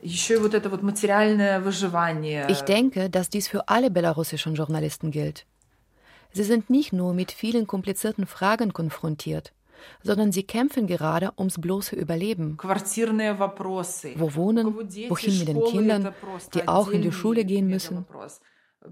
еще 0.00 0.34
и 0.34 0.36
вот 0.38 0.54
это 0.54 0.68
вот 0.68 0.82
материальное 0.82 1.60
выживание. 1.60 2.46
Ich 2.48 2.62
denke, 2.62 3.10
dass 3.10 3.28
dies 3.28 3.48
für 3.48 3.68
alle 3.68 3.90
belarussischen 3.90 4.54
Journalisten 4.54 5.10
gilt. 5.10 5.44
Sie 6.32 6.44
sind 6.44 6.70
nicht 6.70 6.92
nur 6.92 7.14
mit 7.14 7.32
vielen 7.32 7.66
komplizierten 7.66 8.26
Fragen 8.26 8.72
konfrontiert, 8.72 9.52
sondern 10.02 10.30
sie 10.30 10.44
kämpfen 10.44 10.86
gerade 10.86 11.32
ums 11.36 11.58
bloße 11.60 11.96
Überleben. 11.96 12.56
Квартирные 12.58 13.34
вопросы. 13.34 14.12
Wo 14.16 14.34
wohnen, 14.34 14.74
wohin 15.08 15.38
mit 15.38 15.48
den 15.48 15.64
Kindern, 15.64 16.14
die 16.54 16.68
auch 16.68 16.88
in 16.88 17.02
die 17.02 17.12
Schule 17.12 17.44
gehen 17.44 17.66
müssen. 17.66 18.06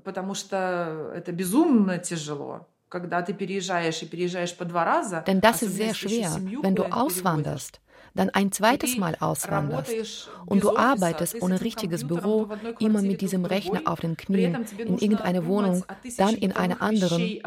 Потому 0.05 0.35
что 0.35 1.13
это 1.15 1.33
безумно 1.33 1.99
тяжело. 1.99 2.69
Когда 2.89 3.23
ты 3.23 3.35
переезжаешь 3.35 4.03
и 4.03 4.07
переезжаешь 4.07 4.57
по 4.57 4.65
два 4.65 4.85
раза, 4.85 5.25
Denn 5.27 5.41
das 5.41 5.63
ist 5.63 5.75
sehr 5.75 5.95
schwer, 5.95 6.41
wenn 6.63 6.75
du 6.77 6.85
auswanderst, 6.85 7.81
dann 8.15 8.31
ein 8.31 8.51
zweites 8.51 8.97
Mal 8.97 9.17
auswanderst 9.21 10.31
und 10.47 10.63
du 10.63 10.77
arbeitest 10.77 11.43
ohne 11.43 11.61
richtiges 11.61 12.07
Büro, 12.07 12.49
immer 12.79 13.03
mit 13.03 13.21
diesem 13.21 13.45
Rechner 13.45 13.83
auf 13.85 14.01
den 14.01 14.17
Knien, 14.17 14.65
in 14.79 14.99
irgendeine 14.99 15.47
Wohnung, 15.47 15.85
dann 16.17 16.35
in 16.35 16.53
eine 16.53 16.81
anderen. 16.81 17.41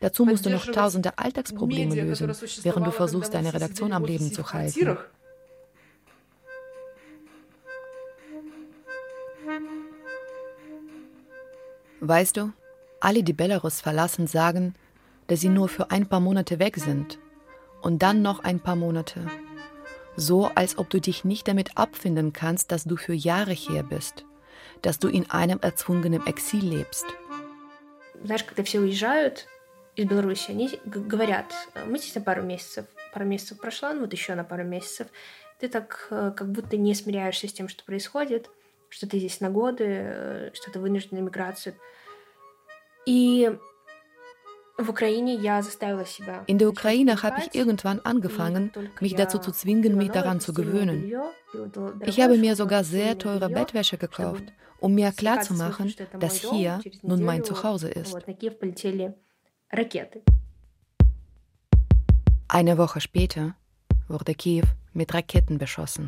Dazu 0.00 0.24
musst 0.24 0.46
du 0.46 0.50
noch 0.50 0.66
tausende 0.66 1.16
Alltagsprobleme 1.16 1.94
lösen, 1.94 2.28
während 2.62 2.86
du 2.86 2.90
versuchst, 2.90 3.32
deine 3.32 3.54
Redaktion 3.54 3.92
am 3.92 4.04
Leben 4.04 4.30
zu 4.32 4.52
halten. 4.52 4.98
Weißt 12.02 12.36
du, 12.36 12.52
alle, 13.00 13.22
die 13.22 13.32
Belarus 13.32 13.80
verlassen, 13.80 14.26
sagen, 14.26 14.74
dass 15.26 15.40
sie 15.40 15.48
nur 15.48 15.68
für 15.68 15.90
ein 15.90 16.06
paar 16.06 16.20
Monate 16.20 16.58
weg 16.58 16.76
sind 16.76 17.18
und 17.82 18.02
dann 18.02 18.22
noch 18.22 18.44
ein 18.44 18.60
paar 18.60 18.76
Monate. 18.76 19.26
So, 20.16 20.46
als 20.46 20.78
ob 20.78 20.90
du 20.90 21.00
dich 21.00 21.24
nicht 21.24 21.46
damit 21.46 21.76
abfinden 21.76 22.32
kannst, 22.32 22.72
dass 22.72 22.84
du 22.84 22.96
für 22.96 23.14
Jahre 23.14 23.52
hier 23.52 23.84
bist, 23.84 24.24
dass 24.82 24.98
du 24.98 25.08
in 25.08 25.30
einem 25.30 25.60
erzwungenen 25.60 26.26
Exil 26.26 26.64
lebst. 26.64 27.06
Знаешь, 28.24 28.44
когда 28.44 28.64
все 28.64 28.80
уезжают 28.80 29.46
из 29.94 30.06
Беларуси, 30.06 30.50
они 30.50 30.80
говорят, 30.84 31.54
мы 31.86 31.98
здесь 31.98 32.16
на 32.16 32.20
пару 32.20 32.42
месяцев, 32.42 32.86
пару 33.12 33.26
месяцев 33.26 33.58
прошло, 33.58 33.92
ну 33.92 34.00
вот 34.00 34.12
еще 34.12 34.34
на 34.34 34.42
пару 34.44 34.64
месяцев, 34.64 35.06
ты 35.60 35.68
так 35.68 36.08
как 36.10 36.50
будто 36.50 36.76
не 36.76 36.94
смиряешься 36.94 37.46
с 37.46 37.52
тем, 37.52 37.68
что 37.68 37.84
происходит, 37.84 38.50
что 38.92 39.08
ты 39.08 39.18
здесь 39.18 39.40
на 39.40 39.50
годы, 39.50 40.50
что 40.54 40.70
ты 40.70 40.78
вынужден 40.78 41.18
на 41.18 41.22
миграцию. 41.22 41.74
И 43.06 43.50
In 46.46 46.58
der 46.58 46.68
Ukraine 46.68 47.22
habe 47.24 47.40
ich 47.40 47.52
irgendwann 47.52 47.98
angefangen, 47.98 48.70
mich 49.00 49.16
dazu 49.16 49.38
zu 49.38 49.50
zwingen, 49.50 49.96
mich 49.96 50.10
daran 50.10 50.38
zu 50.38 50.52
gewöhnen. 50.52 51.12
Ich 52.06 52.20
habe 52.20 52.38
mir 52.38 52.54
sogar 52.54 52.84
sehr 52.84 53.18
teure 53.18 53.48
Bettwäsche 53.48 53.98
gekauft, 53.98 54.44
um 54.78 54.94
mir 54.94 55.10
klarzumachen, 55.10 55.92
dass 56.20 56.36
hier 56.36 56.80
nun 57.02 57.24
mein 57.24 57.42
Zuhause 57.42 57.88
ist. 57.88 58.16
Eine 62.46 62.78
Woche 62.78 63.00
später 63.00 63.56
wurde 64.06 64.34
Kiew 64.34 64.64
mit 64.92 65.12
Raketen 65.12 65.58
beschossen. 65.58 66.06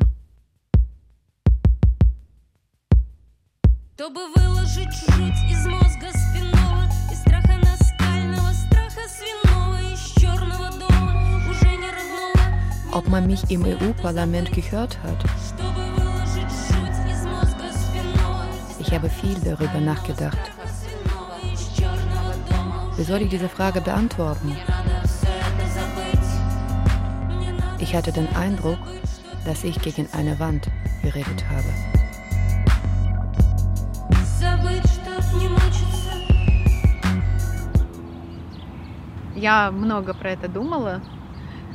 Чтобы 3.95 4.21
выложить 4.35 4.91
жуть 4.93 5.39
из 5.49 5.65
мозга 5.67 6.07
спинного 6.09 6.85
и 7.11 7.15
страха 7.15 7.57
наскального, 7.61 8.51
страха 8.53 9.03
свиного 9.07 9.79
из 9.93 9.99
черного 10.19 10.71
дома, 10.79 11.41
уже 11.49 11.69
не 11.77 11.89
родного. 11.89 12.93
Ob 12.93 13.07
man 13.07 13.27
mich 13.27 13.43
im 13.51 13.63
EU-Parlament 13.63 14.51
gehört 14.51 14.97
hat? 15.03 15.19
Чтобы 15.45 15.83
выложить 15.95 16.51
жуть 16.69 16.99
из 17.13 17.25
мозга 17.25 17.71
спинного 17.71 18.45
и 18.79 18.81
Ich 18.81 18.91
habe 18.91 19.09
viel 19.09 19.39
darüber 19.43 19.79
nachgedacht. 19.79 20.39
страха 20.39 20.67
свиного 20.79 21.53
из 21.53 21.61
черного 21.77 22.33
дома. 22.49 22.93
Wie 22.97 23.03
soll 23.03 23.21
ich 23.21 23.29
diese 23.29 23.49
Frage 23.49 23.81
beantworten? 23.81 24.47
Не 24.47 24.63
надо 24.67 25.07
все 25.07 25.27
это 25.27 25.65
забыть. 25.77 26.29
Не 27.39 27.51
надо 27.51 27.83
Ich 27.83 27.93
hatte 27.93 28.11
den 28.11 28.27
Eindruck, 28.35 28.79
dass 29.45 29.63
ich 29.63 29.79
gegen 29.81 30.07
eine 30.13 30.39
Wand 30.39 30.67
geredet 31.03 31.43
habe. 31.49 31.94
Я 39.36 39.70
много 39.70 40.14
про 40.14 40.30
это 40.30 40.48
думала. 40.48 41.02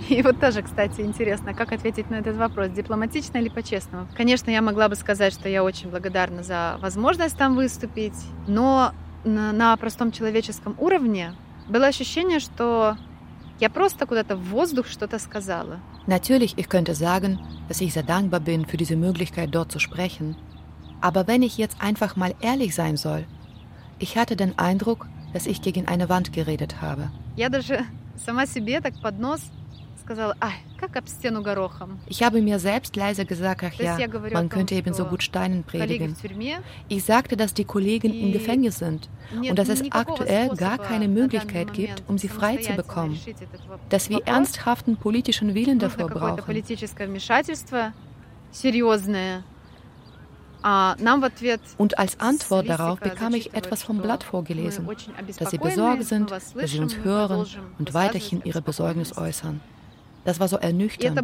И 0.10 0.21
вот 0.24 0.39
тоже, 0.39 0.63
кстати, 0.63 1.02
интересно, 1.02 1.54
как 1.54 1.71
ответить 1.71 2.10
на 2.10 2.15
этот 2.15 2.36
вопрос, 2.36 2.69
дипломатично 2.69 3.38
или 3.38 3.50
по-честному. 3.50 4.08
Конечно, 4.17 4.50
я 4.50 4.62
могла 4.62 4.89
бы 4.89 4.95
сказать, 4.95 5.32
что 5.32 5.47
я 5.47 5.63
очень 5.63 5.89
благодарна 5.89 6.41
за 6.41 6.78
возможность 6.82 7.38
там 7.38 7.56
выступить, 7.56 8.15
но 8.47 8.93
на, 9.24 9.78
простом 9.78 10.12
человеческом 10.12 10.76
уровне 10.80 11.36
было 11.69 11.86
ощущение, 11.86 12.39
что 12.39 12.97
я 13.60 13.69
просто 13.69 14.08
куда-то 14.08 14.36
в 14.36 14.50
воздух 14.50 14.88
что-то 14.88 15.19
сказала. 15.19 15.80
Natürlich, 16.08 16.58
ich 16.58 16.67
könnte 16.67 16.95
sagen, 16.95 17.38
dass 17.67 17.80
ich 17.80 17.93
sehr 17.93 18.02
dankbar 18.02 18.39
bin 18.39 18.65
für 18.65 18.78
diese 18.78 18.95
Möglichkeit, 18.95 19.54
dort 19.54 19.71
zu 19.71 19.78
sprechen. 19.78 20.36
Aber 21.00 21.28
wenn 21.28 21.43
ich 21.43 21.60
jetzt 21.60 21.78
einfach 21.80 22.15
mal 22.15 22.34
ehrlich 22.41 22.74
sein 22.74 22.97
soll, 22.97 23.26
ich 24.00 24.17
hatte 24.17 24.36
den 24.36 24.58
Eindruck, 24.58 25.06
dass 25.34 25.46
ich 25.46 25.62
gegen 25.62 25.88
eine 25.88 26.10
Wand 26.10 26.34
geredet 26.34 26.82
habe. 26.82 27.12
Ich 32.08 32.24
habe 32.24 32.41
mir 32.41 32.60
selbst 32.60 32.96
leise 32.96 33.26
gesagt, 33.26 33.63
ach 33.63 33.74
ja, 33.74 33.98
man 34.34 34.50
könnte 34.50 34.76
eben 34.76 34.94
so 34.94 35.06
gut 35.06 35.24
Steinen 35.24 35.63
predigen. 35.63 36.15
Ich 36.89 37.04
sagte, 37.04 37.38
dass 37.38 37.54
die 37.54 37.65
Kollegen 37.65 38.13
im 38.13 38.32
Gefängnis 38.32 38.80
sind 38.80 39.10
und 39.34 39.58
dass 39.58 39.70
es 39.70 39.84
aktuell 39.91 40.50
gar 40.50 40.78
keine 40.78 41.08
Möglichkeit 41.08 41.74
gibt, 41.74 42.04
um 42.08 42.17
sie 42.17 42.28
frei 42.30 42.58
zu 42.58 42.74
bekommen. 42.74 43.17
Dass 43.89 44.10
wir 44.10 44.26
ernsthaften 44.26 44.98
politischen 44.98 45.54
Willen 45.54 45.80
davor 45.80 46.08
brauchen. 46.08 46.63
Und 51.78 51.97
als 51.97 52.19
Antwort 52.19 52.69
darauf 52.69 53.00
bekam 53.00 53.34
ich 53.34 53.54
etwas 53.54 53.84
vom 53.84 54.02
Blatt 54.02 54.24
vorgelesen, 54.24 54.88
dass 55.39 55.52
sie 55.52 55.58
besorgt 55.58 56.04
sind, 56.06 56.32
dass 56.32 56.54
sie 56.54 56.80
uns 56.80 56.97
hören 56.97 57.45
und 57.80 57.93
weiterhin 57.93 58.41
ihre 58.43 58.62
Besorgnis 58.62 59.17
äußern. 59.17 59.60
Das 60.24 60.39
war 60.39 60.47
so 60.47 60.58
ernüchternd. 60.58 61.17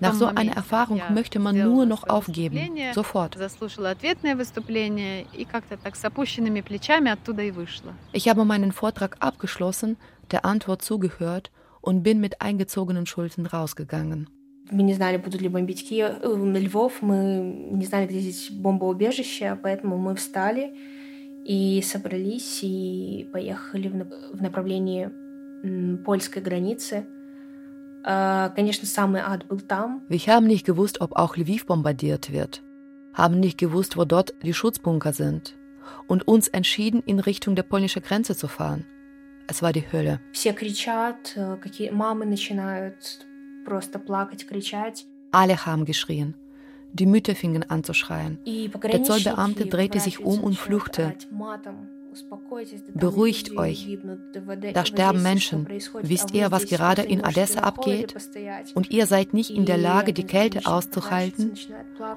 Nach 0.00 0.14
so 0.14 0.26
einer 0.26 0.52
Erfahrung 0.52 1.02
möchte 1.12 1.38
man 1.38 1.58
nur 1.58 1.86
noch 1.86 2.08
aufgeben, 2.08 2.70
sofort. 2.92 3.36
Ich 8.12 8.28
habe 8.28 8.44
meinen 8.44 8.72
Vortrag 8.72 9.16
abgeschlossen, 9.20 9.96
der 10.30 10.44
Antwort 10.44 10.82
zugehört 10.82 11.50
und 11.81 12.03
bin 12.03 12.19
mit 12.19 12.41
eingezogenen 12.41 13.05
Schultern 13.05 13.45
rausgegangen. 13.45 14.27
Мы 14.69 14.83
не 14.83 14.93
знали, 14.93 15.15
будут 15.15 15.39
ли 15.41 15.47
бомбить 15.47 15.87
Киев, 15.87 16.15
э, 16.21 16.59
Львов, 16.59 17.01
мы 17.01 17.69
не 17.71 17.85
знали, 17.85 18.05
где 18.05 18.19
здесь 18.19 18.49
бомбоубежище, 18.51 19.57
поэтому 19.63 19.97
мы 19.97 20.13
встали 20.15 20.73
и 21.45 21.81
собрались 21.81 22.59
и 22.63 23.29
поехали 23.31 23.87
в 23.87 23.95
нап- 23.95 24.35
в 24.37 24.41
направлении 24.41 25.09
м, 25.63 26.03
польской 26.03 26.41
границы. 26.41 27.05
А, 28.03 28.49
Конечно, 28.55 28.85
самый 28.87 29.21
ад 29.21 29.45
был 29.47 29.59
там. 29.61 30.01
Wir 30.09 30.19
haben 30.27 30.47
nicht 30.47 30.65
gewusst, 30.65 30.99
ob 31.01 31.13
auch 31.15 31.37
Lviv 31.37 31.65
bombardiert 31.65 32.31
wird, 32.33 32.61
haben 33.13 33.39
nicht 33.39 33.57
gewusst, 33.57 33.95
wo 33.97 34.03
dort 34.03 34.33
die 34.43 34.53
Schutzbunker 34.53 35.13
sind 35.13 35.55
und 36.07 36.27
uns 36.27 36.49
entschieden, 36.49 37.01
in 37.05 37.19
Richtung 37.19 37.55
der 37.55 37.63
polnischen 37.63 38.03
Grenze 38.03 38.35
zu 38.35 38.47
fahren. 38.49 38.85
Es 39.46 39.62
war 39.62 39.72
die 39.72 39.84
Hölle. 39.92 40.20
Alle 45.32 45.66
haben 45.66 45.84
geschrien. 45.84 46.34
Die 46.94 47.06
Mütter 47.06 47.34
fingen 47.34 47.68
an 47.70 47.84
zu 47.84 47.94
schreien. 47.94 48.38
Der 48.44 49.02
Zollbeamte 49.02 49.66
drehte 49.66 50.00
sich 50.00 50.20
um 50.20 50.40
und 50.44 50.58
fluchte. 50.58 51.14
Beruhigt 52.94 53.56
euch. 53.56 53.98
Da 54.74 54.84
sterben 54.84 55.22
Menschen. 55.22 55.66
Wisst 56.02 56.34
ihr, 56.34 56.50
was 56.50 56.66
gerade 56.66 57.02
in 57.02 57.24
Odessa 57.24 57.60
abgeht? 57.60 58.14
Und 58.74 58.90
ihr 58.90 59.06
seid 59.06 59.32
nicht 59.32 59.50
in 59.50 59.64
der 59.64 59.78
Lage, 59.78 60.12
die 60.12 60.24
Kälte 60.24 60.66
auszuhalten? 60.66 61.54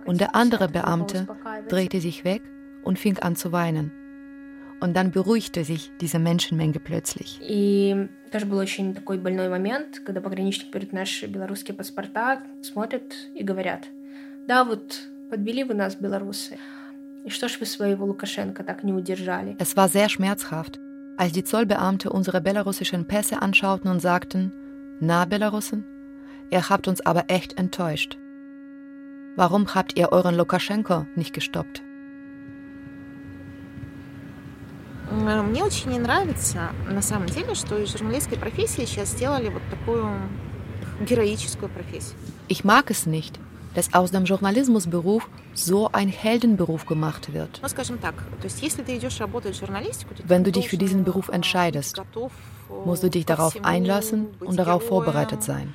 Und 0.05 0.19
der 0.19 0.35
andere 0.35 0.67
Beamte 0.67 1.27
drehte 1.69 2.01
sich 2.01 2.25
weg 2.25 2.41
und 2.83 2.99
fing 2.99 3.17
an 3.19 3.38
zu 3.38 3.53
weinen. 3.53 3.91
Und 4.80 4.94
dann 4.94 5.11
beruhigte 5.11 5.62
sich 5.64 5.90
diese 6.00 6.18
Menschenmenge 6.18 6.80
plötzlich. 6.80 7.38
И 7.42 8.09
тоже 8.30 8.46
был 8.46 8.59
очень 8.59 8.94
такой 8.94 9.18
больной 9.18 9.48
момент, 9.48 10.00
когда 10.04 10.20
пограничники 10.20 10.70
берут 10.70 10.92
наши 10.92 11.26
белорусские 11.26 11.74
паспорта, 11.74 12.40
смотрят 12.62 13.14
и 13.35 13.44
говорят, 13.44 13.88
да, 14.46 14.64
вот 14.64 15.02
подвели 15.30 15.64
вы 15.64 15.74
нас, 15.74 15.94
белорусы. 15.96 16.56
Es 17.22 17.42
war 19.76 19.88
sehr 19.88 20.09
schmerzhaft, 20.09 20.80
als 21.18 21.33
die 21.33 21.44
Zollbeamte 21.44 22.11
unsere 22.11 22.40
belarussischen 22.40 23.06
Pässe 23.06 23.42
anschauten 23.42 23.90
und 23.90 24.00
sagten, 24.00 24.52
na 25.00 25.26
Belarussen, 25.26 25.85
ihr 26.50 26.70
habt 26.70 26.88
uns 26.88 27.04
aber 27.04 27.24
echt 27.28 27.59
enttäuscht. 27.59 28.16
Warum 29.37 29.74
habt 29.74 29.98
ihr 29.98 30.12
euren 30.12 30.35
Lukaschenko 30.35 31.06
nicht 31.14 31.35
gestoppt? 31.35 31.83
Мне 35.54 35.62
очень 35.62 35.90
не 35.90 35.98
нравится, 35.98 36.72
на 36.88 37.02
самом 37.02 37.28
деле, 37.28 37.54
что 37.54 37.78
из 37.78 37.92
журналистской 37.92 38.38
профессии 38.38 38.85
сейчас 38.85 39.11
сделали 39.11 39.48
вот 39.48 39.62
такую 39.70 40.09
героическую 41.00 41.70
профессию. 41.70 42.16
Ich 42.48 42.64
mag 42.64 42.90
es 42.90 43.06
nicht, 43.06 43.38
dass 43.74 43.94
aus 43.94 44.11
dem 44.11 44.24
Journalismusberuf 44.24 45.28
so 45.54 45.90
ein 45.92 46.09
Heldenberuf 46.09 46.87
gemacht 46.87 47.33
wird. 47.33 47.61
Wenn 50.26 50.44
du 50.44 50.52
dich 50.52 50.68
für 50.68 50.76
diesen 50.76 51.04
Beruf 51.04 51.28
entscheidest, 51.28 52.02
musst 52.85 53.02
du 53.02 53.11
dich 53.11 53.26
darauf 53.26 53.56
einlassen 53.64 54.26
und 54.40 54.56
darauf 54.56 54.87
vorbereitet 54.87 55.42
sein. 55.42 55.72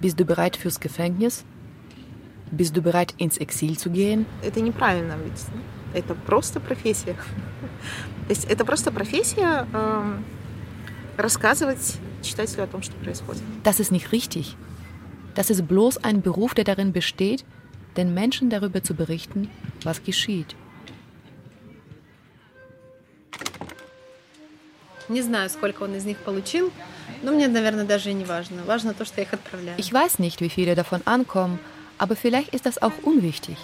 Bist 0.00 0.20
du 0.20 0.24
bereit 0.24 0.56
fürs 0.56 0.78
Gefängnis? 0.78 1.44
Bist 2.50 2.76
du 2.76 2.82
bereit, 2.82 3.14
ins 3.16 3.38
Exil 3.38 3.78
zu 3.78 3.90
gehen? 3.90 4.26
Это 5.94 6.14
просто 6.14 6.60
профессия. 6.60 7.14
То 8.26 8.30
есть 8.30 8.44
это 8.46 8.64
просто 8.64 8.90
профессия 8.90 9.66
э, 9.72 10.18
рассказывать 11.16 11.98
читателю 12.22 12.64
о 12.64 12.66
том, 12.66 12.82
что 12.82 12.96
происходит. 12.96 13.42
Das 13.62 13.80
ist 13.80 13.92
nicht 13.92 14.12
richtig. 14.12 14.56
Das 15.34 15.50
ist 15.50 15.66
bloß 15.66 15.98
ein 16.02 16.22
Beruf, 16.22 16.54
der 16.54 16.64
darin 16.64 16.92
besteht, 16.92 17.44
den 17.96 18.14
Menschen 18.14 18.50
darüber 18.50 18.82
zu 18.82 18.94
berichten, 18.94 19.50
was 19.84 20.02
geschieht. 20.02 20.56
Не 25.08 25.20
знаю, 25.20 25.50
сколько 25.50 25.82
он 25.82 25.94
из 25.94 26.04
них 26.06 26.16
получил, 26.18 26.72
но 27.22 27.32
мне, 27.32 27.46
наверное, 27.46 27.84
даже 27.84 28.10
и 28.10 28.14
не 28.14 28.24
важно. 28.24 28.64
Важно 28.64 28.94
то, 28.94 29.04
что 29.04 29.20
я 29.20 29.24
их 29.24 29.34
отправляю. 29.34 29.78
Ich 29.78 29.92
weiß 29.92 30.18
nicht, 30.18 30.40
wie 30.40 30.48
viele 30.48 30.74
davon 30.74 31.02
ankommen, 31.04 31.58
aber 31.98 32.16
vielleicht 32.16 32.54
ist 32.54 32.64
das 32.64 32.80
auch 32.80 32.92
unwichtig. 33.02 33.58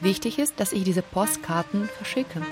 Wichtig 0.00 0.38
ist, 0.38 0.60
dass 0.60 0.72
ich 0.72 0.84
diese 0.84 1.02
Postkarten 1.02 1.88
verschicke. 1.96 2.42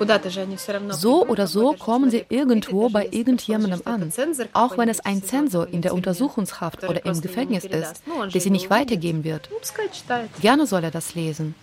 So 0.91 1.27
oder 1.27 1.47
so 1.47 1.75
kommen 1.75 2.09
sie 2.11 2.25
irgendwo 2.29 2.89
bei 2.89 3.09
irgendjemandem 3.11 3.83
an, 3.85 4.13
auch 4.55 4.79
wenn 4.79 4.89
es 4.89 5.01
ein 5.01 5.23
Zensor 5.23 5.69
in 5.69 5.83
der 5.83 5.93
Untersuchungshaft 5.93 6.85
oder 6.85 7.05
im 7.05 7.21
Gefängnis 7.21 7.65
ist, 7.65 8.03
der 8.33 8.41
sie 8.41 8.51
nicht 8.51 8.71
weitergeben 8.71 9.25
wird. 9.25 9.51
Gerne 10.41 10.67
soll 10.67 10.85
er 10.85 10.91
das 10.91 11.15
lesen. 11.15 11.55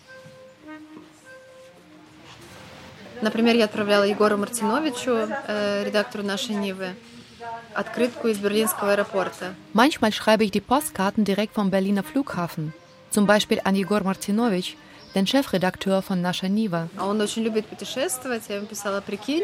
Например, 3.22 3.54
я 3.54 3.66
отправляла 3.66 4.04
Егору 4.04 4.38
Мартиновичу, 4.38 5.28
редактору 5.84 6.24
нашей 6.24 6.56
Нивы, 6.56 6.96
открытку 7.74 8.30
из 8.30 8.38
берлинского 8.38 8.94
аэропорта. 8.94 9.56
Manchmal 9.74 10.14
schreibe 10.14 10.46
ich 10.46 10.52
die 10.52 10.62
Postkarten 10.62 11.26
direkt 11.26 11.56
vom 11.56 11.70
Berliner 11.70 12.04
Flughafen. 12.04 12.74
Zum 13.10 13.26
Beispiel 13.28 13.60
an 13.66 13.76
Igor 13.76 14.04
Martinovich, 14.04 14.78
den 15.16 15.26
Chefredakteur 15.26 16.02
von 16.02 16.22
Nascha 16.22 16.48
Niva. 16.48 16.90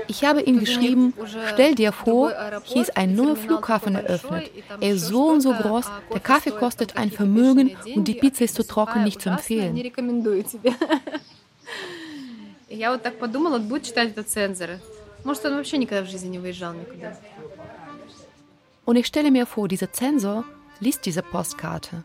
Ich 0.07 0.23
habe 0.23 0.41
ihm 0.41 0.59
geschrieben, 0.59 1.13
stell 1.53 1.75
dir 1.75 1.91
vor, 1.91 2.31
hier 2.63 2.81
ist 2.81 2.97
ein 2.97 3.15
neuer 3.15 3.35
Flughafen 3.35 3.95
eröffnet. 3.95 4.51
Er 4.79 4.93
ist 4.93 5.07
so 5.07 5.29
und 5.29 5.41
so 5.41 5.53
groß, 5.53 5.85
der 6.13 6.19
Kaffee 6.19 6.51
kostet 6.51 6.97
ein 6.97 7.11
Vermögen 7.11 7.75
und 7.95 8.07
die 8.07 8.15
Pizza 8.15 8.45
ist 8.45 8.55
zu 8.55 8.65
trocken, 8.65 9.03
nicht 9.03 9.21
zu 9.21 9.29
empfehlen. 9.29 9.75
Я 12.67 12.91
вот 12.91 13.03
так 13.03 13.19
подумала, 13.19 13.59
будет 13.59 13.83
читать 13.83 14.09
это 14.09 14.23
цензоры. 14.23 14.79
Может, 15.23 15.45
он 15.45 15.55
вообще 15.55 15.77
никогда 15.77 16.03
в 16.03 16.09
жизни 16.09 16.29
не 16.29 16.39
выезжал 16.39 16.73
никуда. 16.73 17.17
Und 18.85 18.97
ich 18.97 19.07
stelle 19.07 19.31
mir 19.31 19.45
vor, 19.45 19.67
dieser 19.67 19.91
Zensor 19.91 20.43
liest 20.79 21.05
diese 21.05 21.23
Postkarte. 21.23 22.03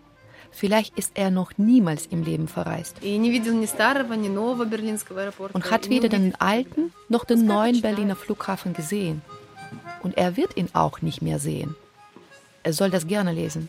Vielleicht 0.56 0.98
ist 0.98 1.12
er 1.15 1.32
noch 1.32 1.52
niemals 1.58 2.06
im 2.06 2.24
Leben 2.24 2.48
verreist. 2.48 2.96
Und 3.04 5.72
hat 5.72 5.89
weder 5.89 6.08
den 6.08 6.34
alten 6.36 6.94
noch 7.10 7.26
den 7.26 7.46
neuen 7.46 7.82
Berliner 7.82 8.15
Flughafen 8.15 8.74
gesehen. 8.74 9.22
Und 10.02 10.18
er 10.18 10.38
wird 10.38 10.56
ihn 10.56 10.70
auch 10.72 11.02
nicht 11.02 11.22
mehr 11.22 11.39
sehen. 11.39 11.76
Er 12.63 12.72
soll 12.72 12.89
das 12.89 13.06
gerne 13.06 13.34
lesen. 13.34 13.68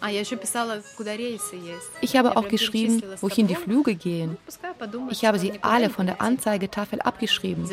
Ich 2.01 2.17
habe 2.17 2.37
auch 2.37 2.49
geschrieben, 2.49 3.03
wohin 3.21 3.49
die 3.49 3.57
Flüge 3.57 3.97
gehen. 3.97 4.37
Ich 5.11 5.25
habe 5.25 5.41
sie 5.41 5.55
alle 5.63 5.91
von 5.91 6.07
der 6.07 6.21
Anzeigetafel 6.21 7.01
abgeschrieben. 7.01 7.69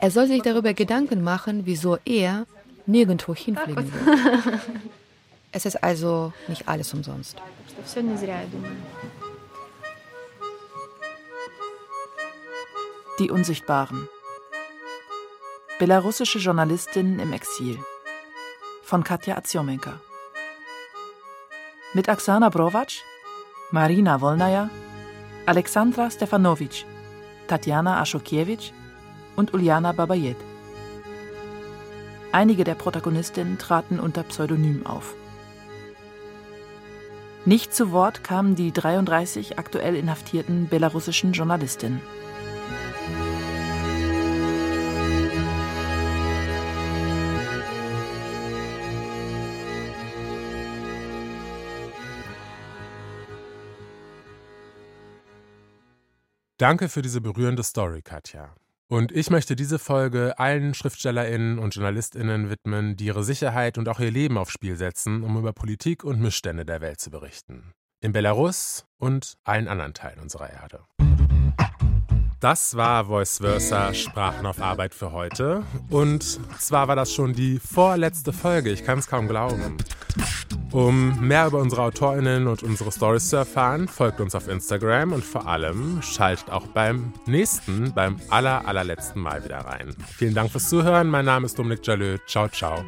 Er 0.00 0.10
soll 0.10 0.28
sich 0.28 0.40
darüber 0.40 0.72
Gedanken 0.72 1.22
machen, 1.22 1.66
wieso 1.66 1.98
er 2.06 2.46
nirgendwo 2.86 3.34
hinfliegen 3.34 3.92
wird. 3.92 4.60
Es 5.52 5.66
ist 5.66 5.82
also 5.82 6.32
nicht 6.46 6.68
alles 6.68 6.94
umsonst. 6.94 7.36
Die 13.18 13.30
Unsichtbaren. 13.30 14.08
Belarussische 15.78 16.38
Journalistinnen 16.38 17.18
im 17.18 17.32
Exil. 17.32 17.78
Von 18.82 19.02
Katja 19.02 19.36
Azjomenka. 19.36 20.00
Mit 21.94 22.08
Aksana 22.08 22.48
Brovac, 22.48 23.02
Marina 23.72 24.20
Wolnaja, 24.20 24.70
Alexandra 25.46 26.10
Stefanovic, 26.10 26.84
Tatjana 27.48 28.00
Aschokiewicz 28.00 28.72
und 29.34 29.52
Uliana 29.52 29.90
Babayet. 29.92 30.36
Einige 32.30 32.62
der 32.62 32.76
Protagonistinnen 32.76 33.58
traten 33.58 33.98
unter 33.98 34.22
Pseudonym 34.22 34.86
auf. 34.86 35.14
Nicht 37.46 37.74
zu 37.74 37.90
Wort 37.90 38.22
kamen 38.22 38.54
die 38.54 38.70
33 38.70 39.58
aktuell 39.58 39.96
inhaftierten 39.96 40.68
belarussischen 40.68 41.32
Journalistinnen. 41.32 42.02
Danke 56.58 56.90
für 56.90 57.00
diese 57.00 57.22
berührende 57.22 57.62
Story, 57.62 58.02
Katja. 58.02 58.54
Und 58.90 59.12
ich 59.12 59.30
möchte 59.30 59.54
diese 59.54 59.78
Folge 59.78 60.36
allen 60.40 60.74
SchriftstellerInnen 60.74 61.60
und 61.60 61.76
JournalistInnen 61.76 62.50
widmen, 62.50 62.96
die 62.96 63.04
ihre 63.04 63.22
Sicherheit 63.22 63.78
und 63.78 63.88
auch 63.88 64.00
ihr 64.00 64.10
Leben 64.10 64.36
aufs 64.36 64.50
Spiel 64.50 64.74
setzen, 64.74 65.22
um 65.22 65.38
über 65.38 65.52
Politik 65.52 66.02
und 66.02 66.20
Missstände 66.20 66.64
der 66.64 66.80
Welt 66.80 66.98
zu 66.98 67.08
berichten. 67.08 67.70
In 68.00 68.10
Belarus 68.12 68.86
und 68.98 69.34
allen 69.44 69.68
anderen 69.68 69.94
Teilen 69.94 70.18
unserer 70.18 70.50
Erde. 70.50 70.80
Das 72.40 72.74
war 72.76 73.04
Voice 73.04 73.38
Versa 73.38 73.94
Sprachen 73.94 74.44
auf 74.44 74.60
Arbeit 74.60 74.92
für 74.92 75.12
heute. 75.12 75.62
Und 75.88 76.40
zwar 76.58 76.88
war 76.88 76.96
das 76.96 77.12
schon 77.12 77.32
die 77.32 77.60
vorletzte 77.60 78.32
Folge, 78.32 78.70
ich 78.70 78.84
kann 78.84 78.98
es 78.98 79.06
kaum 79.06 79.28
glauben. 79.28 79.76
Um 80.72 81.26
mehr 81.26 81.46
über 81.46 81.58
unsere 81.58 81.82
AutorInnen 81.82 82.46
und 82.46 82.62
unsere 82.62 82.92
Stories 82.92 83.28
zu 83.28 83.36
erfahren, 83.36 83.88
folgt 83.88 84.20
uns 84.20 84.34
auf 84.34 84.48
Instagram 84.48 85.12
und 85.12 85.24
vor 85.24 85.46
allem 85.46 86.00
schaltet 86.02 86.50
auch 86.50 86.66
beim 86.68 87.12
nächsten, 87.26 87.92
beim 87.92 88.16
aller, 88.28 88.66
allerletzten 88.66 89.20
Mal 89.20 89.44
wieder 89.44 89.58
rein. 89.58 89.94
Vielen 90.16 90.34
Dank 90.34 90.50
fürs 90.50 90.68
Zuhören. 90.68 91.08
Mein 91.08 91.24
Name 91.24 91.46
ist 91.46 91.58
Dominik 91.58 91.86
Jalö. 91.86 92.18
Ciao, 92.26 92.48
ciao. 92.48 92.84